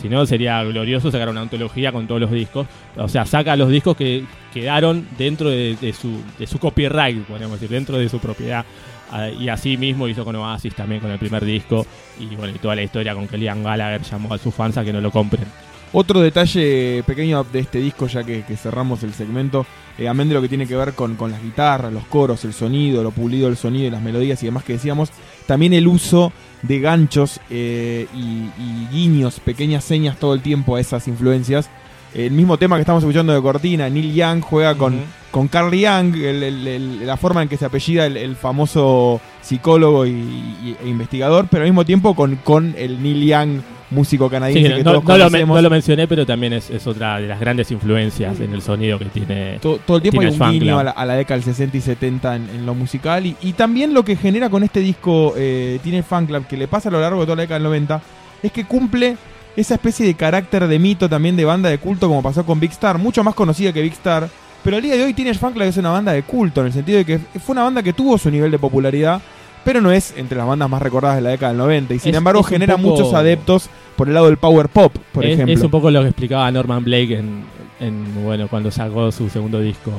Si 0.00 0.08
no, 0.08 0.24
sería 0.26 0.62
glorioso 0.64 1.10
sacar 1.10 1.28
una 1.28 1.42
antología 1.42 1.92
con 1.92 2.06
todos 2.06 2.20
los 2.20 2.30
discos. 2.30 2.66
O 2.96 3.08
sea, 3.08 3.26
saca 3.26 3.56
los 3.56 3.68
discos 3.68 3.96
que 3.96 4.24
quedaron 4.52 5.06
dentro 5.18 5.50
de, 5.50 5.76
de 5.80 5.92
su, 5.92 6.20
de 6.38 6.46
su 6.46 6.58
copyright, 6.58 7.24
podríamos 7.24 7.60
decir, 7.60 7.74
dentro 7.74 7.98
de 7.98 8.08
su 8.08 8.18
propiedad. 8.18 8.64
Ah, 9.12 9.28
y 9.28 9.48
así 9.50 9.76
mismo 9.76 10.08
hizo 10.08 10.24
con 10.24 10.34
Oasis 10.36 10.74
también 10.74 11.00
con 11.00 11.10
el 11.10 11.18
primer 11.18 11.44
disco. 11.44 11.86
Y 12.18 12.34
bueno, 12.34 12.54
y 12.54 12.58
toda 12.58 12.74
la 12.74 12.82
historia 12.82 13.14
con 13.14 13.28
que 13.28 13.36
Liam 13.36 13.62
Gallagher 13.62 14.02
llamó 14.02 14.32
a 14.32 14.38
sus 14.38 14.54
fans 14.54 14.78
a 14.78 14.84
que 14.84 14.92
no 14.92 15.00
lo 15.00 15.10
compren. 15.10 15.46
Otro 15.94 16.20
detalle 16.20 17.02
pequeño 17.06 17.44
de 17.44 17.58
este 17.60 17.78
disco, 17.78 18.06
ya 18.06 18.24
que, 18.24 18.44
que 18.44 18.56
cerramos 18.56 19.02
el 19.02 19.12
segmento, 19.12 19.66
eh, 19.98 20.08
amén 20.08 20.26
de 20.28 20.34
lo 20.34 20.40
que 20.40 20.48
tiene 20.48 20.66
que 20.66 20.74
ver 20.74 20.94
con, 20.94 21.16
con 21.16 21.30
las 21.30 21.42
guitarras, 21.42 21.92
los 21.92 22.04
coros, 22.06 22.44
el 22.46 22.54
sonido, 22.54 23.02
lo 23.02 23.10
pulido 23.10 23.48
del 23.48 23.58
sonido 23.58 23.86
y 23.88 23.90
las 23.90 24.00
melodías 24.00 24.42
y 24.42 24.46
demás 24.46 24.64
que 24.64 24.72
decíamos, 24.74 25.10
también 25.46 25.74
el 25.74 25.86
uso 25.86 26.32
de 26.62 26.80
ganchos 26.80 27.40
eh, 27.50 28.06
y, 28.14 28.18
y 28.58 28.88
guiños, 28.90 29.38
pequeñas 29.40 29.84
señas 29.84 30.16
todo 30.18 30.32
el 30.32 30.40
tiempo 30.40 30.76
a 30.76 30.80
esas 30.80 31.06
influencias. 31.08 31.68
El 32.14 32.32
mismo 32.32 32.56
tema 32.56 32.76
que 32.76 32.80
estamos 32.82 33.02
escuchando 33.02 33.34
de 33.34 33.42
Cortina, 33.42 33.88
Neil 33.90 34.14
Young 34.14 34.40
juega 34.40 34.74
con, 34.76 34.94
Ujú. 34.94 35.02
con 35.30 35.48
Carl 35.48 35.72
Young, 35.74 36.14
el- 36.16 36.42
el- 36.42 36.68
el- 36.68 37.06
la 37.06 37.16
forma 37.18 37.42
en 37.42 37.48
que 37.50 37.56
se 37.58 37.64
apellida 37.66 38.06
el, 38.06 38.16
el 38.16 38.36
famoso 38.36 39.20
psicólogo 39.42 40.06
y, 40.06 40.10
y- 40.10 40.76
e 40.82 40.88
investigador, 40.88 41.48
pero 41.50 41.64
al 41.64 41.68
mismo 41.70 41.84
tiempo 41.84 42.14
con, 42.14 42.36
con 42.36 42.74
el 42.78 43.02
Neil 43.02 43.24
Young, 43.26 43.60
músico 43.92 44.28
canadiense 44.30 44.76
que 44.76 44.82
no- 44.84 44.92
todos 45.00 45.04
no 45.04 45.18
lo, 45.18 45.30
men- 45.30 45.46
no 45.48 45.62
lo 45.62 45.70
mencioné, 45.70 46.08
pero 46.08 46.26
también 46.26 46.52
es, 46.54 46.70
es 46.70 46.86
otra 46.86 47.20
de 47.20 47.28
las 47.28 47.38
grandes 47.38 47.70
influencias 47.70 48.40
en 48.40 48.52
el 48.52 48.62
sonido 48.62 48.98
que 48.98 49.04
tiene. 49.06 49.58
To- 49.60 49.78
todo 49.86 49.98
el 49.98 50.02
tiempo 50.02 50.20
hay 50.20 50.28
un 50.28 50.50
guiño 50.60 50.78
a 50.78 50.84
la, 50.84 50.90
a 50.92 51.04
la 51.06 51.14
década 51.14 51.36
del 51.40 51.44
60 51.44 51.76
y 51.76 51.80
70 51.80 52.36
en, 52.36 52.48
en 52.50 52.66
lo 52.66 52.74
musical. 52.74 53.24
Y, 53.26 53.36
y 53.42 53.52
también 53.52 53.94
lo 53.94 54.04
que 54.04 54.16
genera 54.16 54.50
con 54.50 54.62
este 54.62 54.80
disco 54.80 55.34
eh, 55.36 55.78
Teenage 55.82 56.02
Fan 56.04 56.26
Club, 56.26 56.46
que 56.46 56.56
le 56.56 56.66
pasa 56.68 56.88
a 56.88 56.92
lo 56.92 57.00
largo 57.00 57.20
de 57.20 57.26
toda 57.26 57.36
la 57.36 57.42
década 57.42 57.58
del 57.58 57.64
90, 57.68 58.02
es 58.42 58.50
que 58.52 58.64
cumple 58.64 59.16
esa 59.56 59.74
especie 59.74 60.06
de 60.06 60.14
carácter 60.14 60.66
de 60.66 60.78
mito 60.78 61.08
también 61.08 61.36
de 61.36 61.44
banda 61.44 61.68
de 61.68 61.78
culto, 61.78 62.08
como 62.08 62.22
pasó 62.22 62.44
con 62.46 62.58
Big 62.58 62.70
Star, 62.72 62.96
mucho 62.98 63.22
más 63.22 63.34
conocida 63.34 63.72
que 63.72 63.82
Big 63.82 63.92
Star. 63.92 64.28
Pero 64.64 64.76
al 64.76 64.82
día 64.82 64.96
de 64.96 65.04
hoy 65.04 65.12
Teenage 65.12 65.38
Fan 65.38 65.52
Club 65.52 65.64
es 65.66 65.76
una 65.76 65.90
banda 65.90 66.12
de 66.12 66.22
culto, 66.22 66.60
en 66.60 66.68
el 66.68 66.72
sentido 66.72 66.98
de 66.98 67.04
que 67.04 67.18
fue 67.18 67.52
una 67.52 67.64
banda 67.64 67.82
que 67.82 67.92
tuvo 67.92 68.16
su 68.16 68.30
nivel 68.30 68.50
de 68.50 68.58
popularidad, 68.58 69.20
pero 69.64 69.80
no 69.80 69.92
es 69.92 70.14
entre 70.16 70.38
las 70.38 70.46
bandas 70.46 70.70
más 70.70 70.80
recordadas 70.80 71.16
de 71.16 71.22
la 71.22 71.30
década 71.30 71.50
del 71.52 71.58
90. 71.58 71.94
Y 71.94 71.98
sin 71.98 72.10
Es- 72.12 72.16
embargo 72.18 72.40
es 72.40 72.46
genera 72.46 72.76
poco- 72.76 72.88
muchos 72.90 73.12
adeptos 73.12 73.68
por 73.96 74.08
el 74.08 74.14
lado 74.14 74.26
del 74.26 74.36
power 74.36 74.68
pop, 74.68 74.94
por 75.12 75.24
es, 75.24 75.34
ejemplo. 75.34 75.54
es 75.54 75.62
un 75.62 75.70
poco 75.70 75.90
lo 75.90 76.00
que 76.02 76.08
explicaba 76.08 76.50
Norman 76.50 76.84
Blake 76.84 77.18
en, 77.18 77.44
en, 77.80 78.24
bueno 78.24 78.48
cuando 78.48 78.70
sacó 78.70 79.10
su 79.12 79.28
segundo 79.28 79.60
disco, 79.60 79.90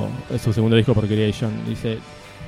su 0.42 0.54
segundo 0.54 0.76
disco 0.76 0.94
por 0.94 1.08
Creation. 1.08 1.52
Dice, 1.68 2.00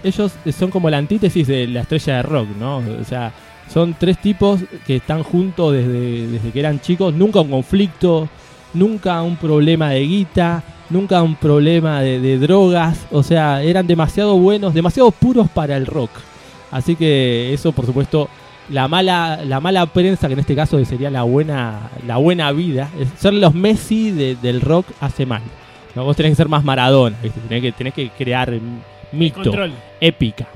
ellos 0.03 0.33
son 0.57 0.69
como 0.69 0.89
la 0.89 0.97
antítesis 0.97 1.47
de 1.47 1.67
la 1.67 1.81
estrella 1.81 2.17
de 2.17 2.23
rock, 2.23 2.47
¿no? 2.59 2.77
O 2.77 3.03
sea, 3.03 3.31
son 3.71 3.95
tres 3.97 4.19
tipos 4.19 4.61
que 4.85 4.97
están 4.97 5.23
juntos 5.23 5.73
desde, 5.73 6.27
desde 6.27 6.51
que 6.51 6.59
eran 6.59 6.79
chicos, 6.79 7.13
nunca 7.13 7.41
un 7.41 7.49
conflicto, 7.49 8.29
nunca 8.73 9.21
un 9.21 9.37
problema 9.37 9.89
de 9.89 10.01
guita, 10.01 10.63
nunca 10.89 11.23
un 11.23 11.35
problema 11.35 12.01
de, 12.01 12.19
de 12.19 12.37
drogas, 12.37 13.07
o 13.11 13.23
sea, 13.23 13.63
eran 13.63 13.87
demasiado 13.87 14.37
buenos, 14.37 14.73
demasiado 14.73 15.11
puros 15.11 15.49
para 15.49 15.77
el 15.77 15.85
rock. 15.85 16.11
Así 16.71 16.95
que 16.95 17.53
eso, 17.53 17.71
por 17.71 17.85
supuesto, 17.85 18.29
la 18.69 18.87
mala, 18.87 19.41
la 19.45 19.59
mala 19.59 19.85
prensa, 19.87 20.27
que 20.27 20.33
en 20.33 20.39
este 20.39 20.55
caso 20.55 20.83
sería 20.85 21.09
la 21.11 21.23
buena, 21.23 21.89
la 22.07 22.17
buena 22.17 22.51
vida, 22.51 22.89
es 22.99 23.09
ser 23.19 23.33
los 23.33 23.53
Messi 23.53 24.11
de- 24.11 24.35
del 24.35 24.61
rock 24.61 24.87
hace 25.01 25.25
mal. 25.25 25.41
¿no? 25.95 26.03
Vos 26.03 26.17
tenés 26.17 26.31
que 26.31 26.35
ser 26.37 26.49
más 26.49 26.63
Maradona, 26.63 27.15
¿viste? 27.23 27.39
Tenés, 27.47 27.61
que, 27.61 27.71
tenés 27.71 27.93
que 27.93 28.09
crear 28.09 28.53
mito, 29.11 29.41
Control. 29.43 29.71
épica. 30.01 30.47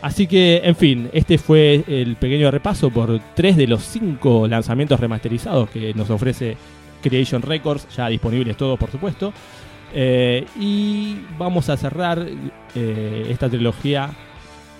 Así 0.00 0.26
que, 0.26 0.60
en 0.64 0.74
fin, 0.74 1.08
este 1.12 1.38
fue 1.38 1.84
el 1.86 2.16
pequeño 2.16 2.50
repaso 2.50 2.90
por 2.90 3.20
tres 3.34 3.56
de 3.56 3.68
los 3.68 3.82
cinco 3.84 4.48
lanzamientos 4.48 4.98
remasterizados 4.98 5.70
que 5.70 5.94
nos 5.94 6.10
ofrece 6.10 6.56
Creation 7.00 7.42
Records, 7.42 7.86
ya 7.96 8.08
disponibles 8.08 8.56
todos, 8.56 8.76
por 8.78 8.90
supuesto. 8.90 9.32
Eh, 9.94 10.44
y 10.58 11.18
vamos 11.38 11.68
a 11.68 11.76
cerrar 11.76 12.26
eh, 12.74 13.26
esta 13.28 13.48
trilogía 13.48 14.10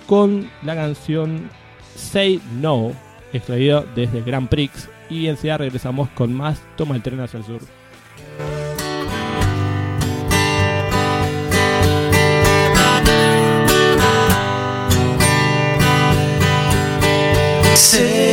con 0.07 0.49
la 0.63 0.75
canción 0.75 1.49
Say 1.95 2.41
No, 2.59 2.91
extraído 3.31 3.85
desde 3.95 4.21
Grand 4.21 4.49
Prix. 4.49 4.89
Y 5.09 5.27
enseguida 5.27 5.57
regresamos 5.57 6.09
con 6.09 6.33
más 6.33 6.61
Toma 6.75 6.95
el 6.95 7.01
tren 7.01 7.19
hacia 7.19 7.39
el 7.39 7.45
sur. 7.45 7.61
Say 17.75 18.32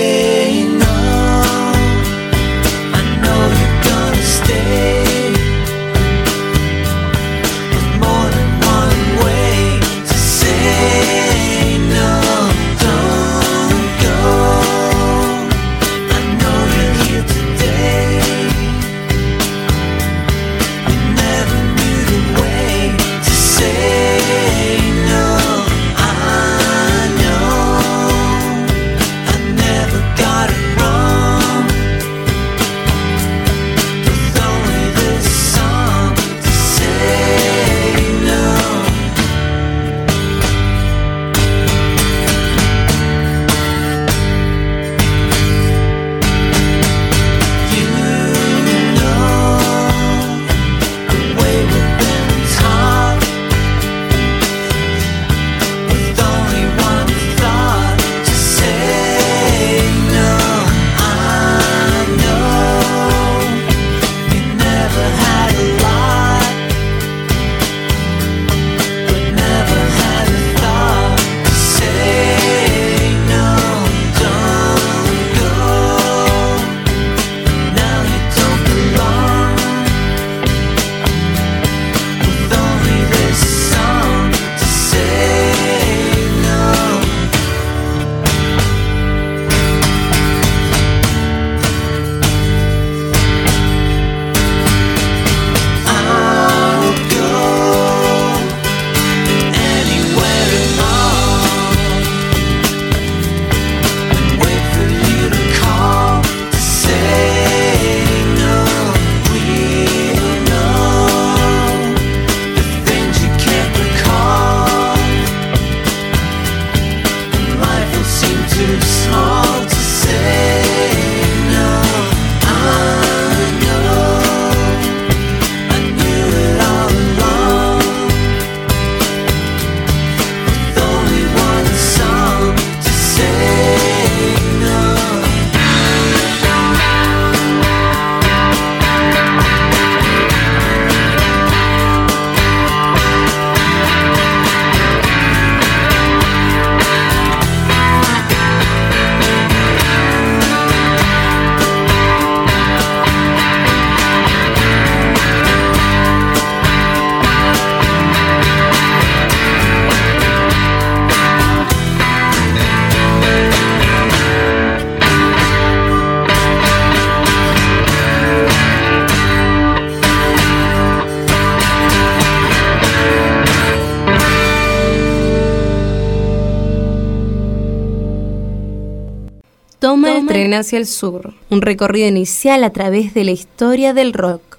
Hacia 180.54 180.78
el 180.78 180.86
Sur, 180.86 181.34
un 181.48 181.62
recorrido 181.62 182.08
inicial 182.08 182.64
a 182.64 182.70
través 182.70 183.14
de 183.14 183.24
la 183.24 183.30
historia 183.30 183.94
del 183.94 184.12
rock. 184.12 184.49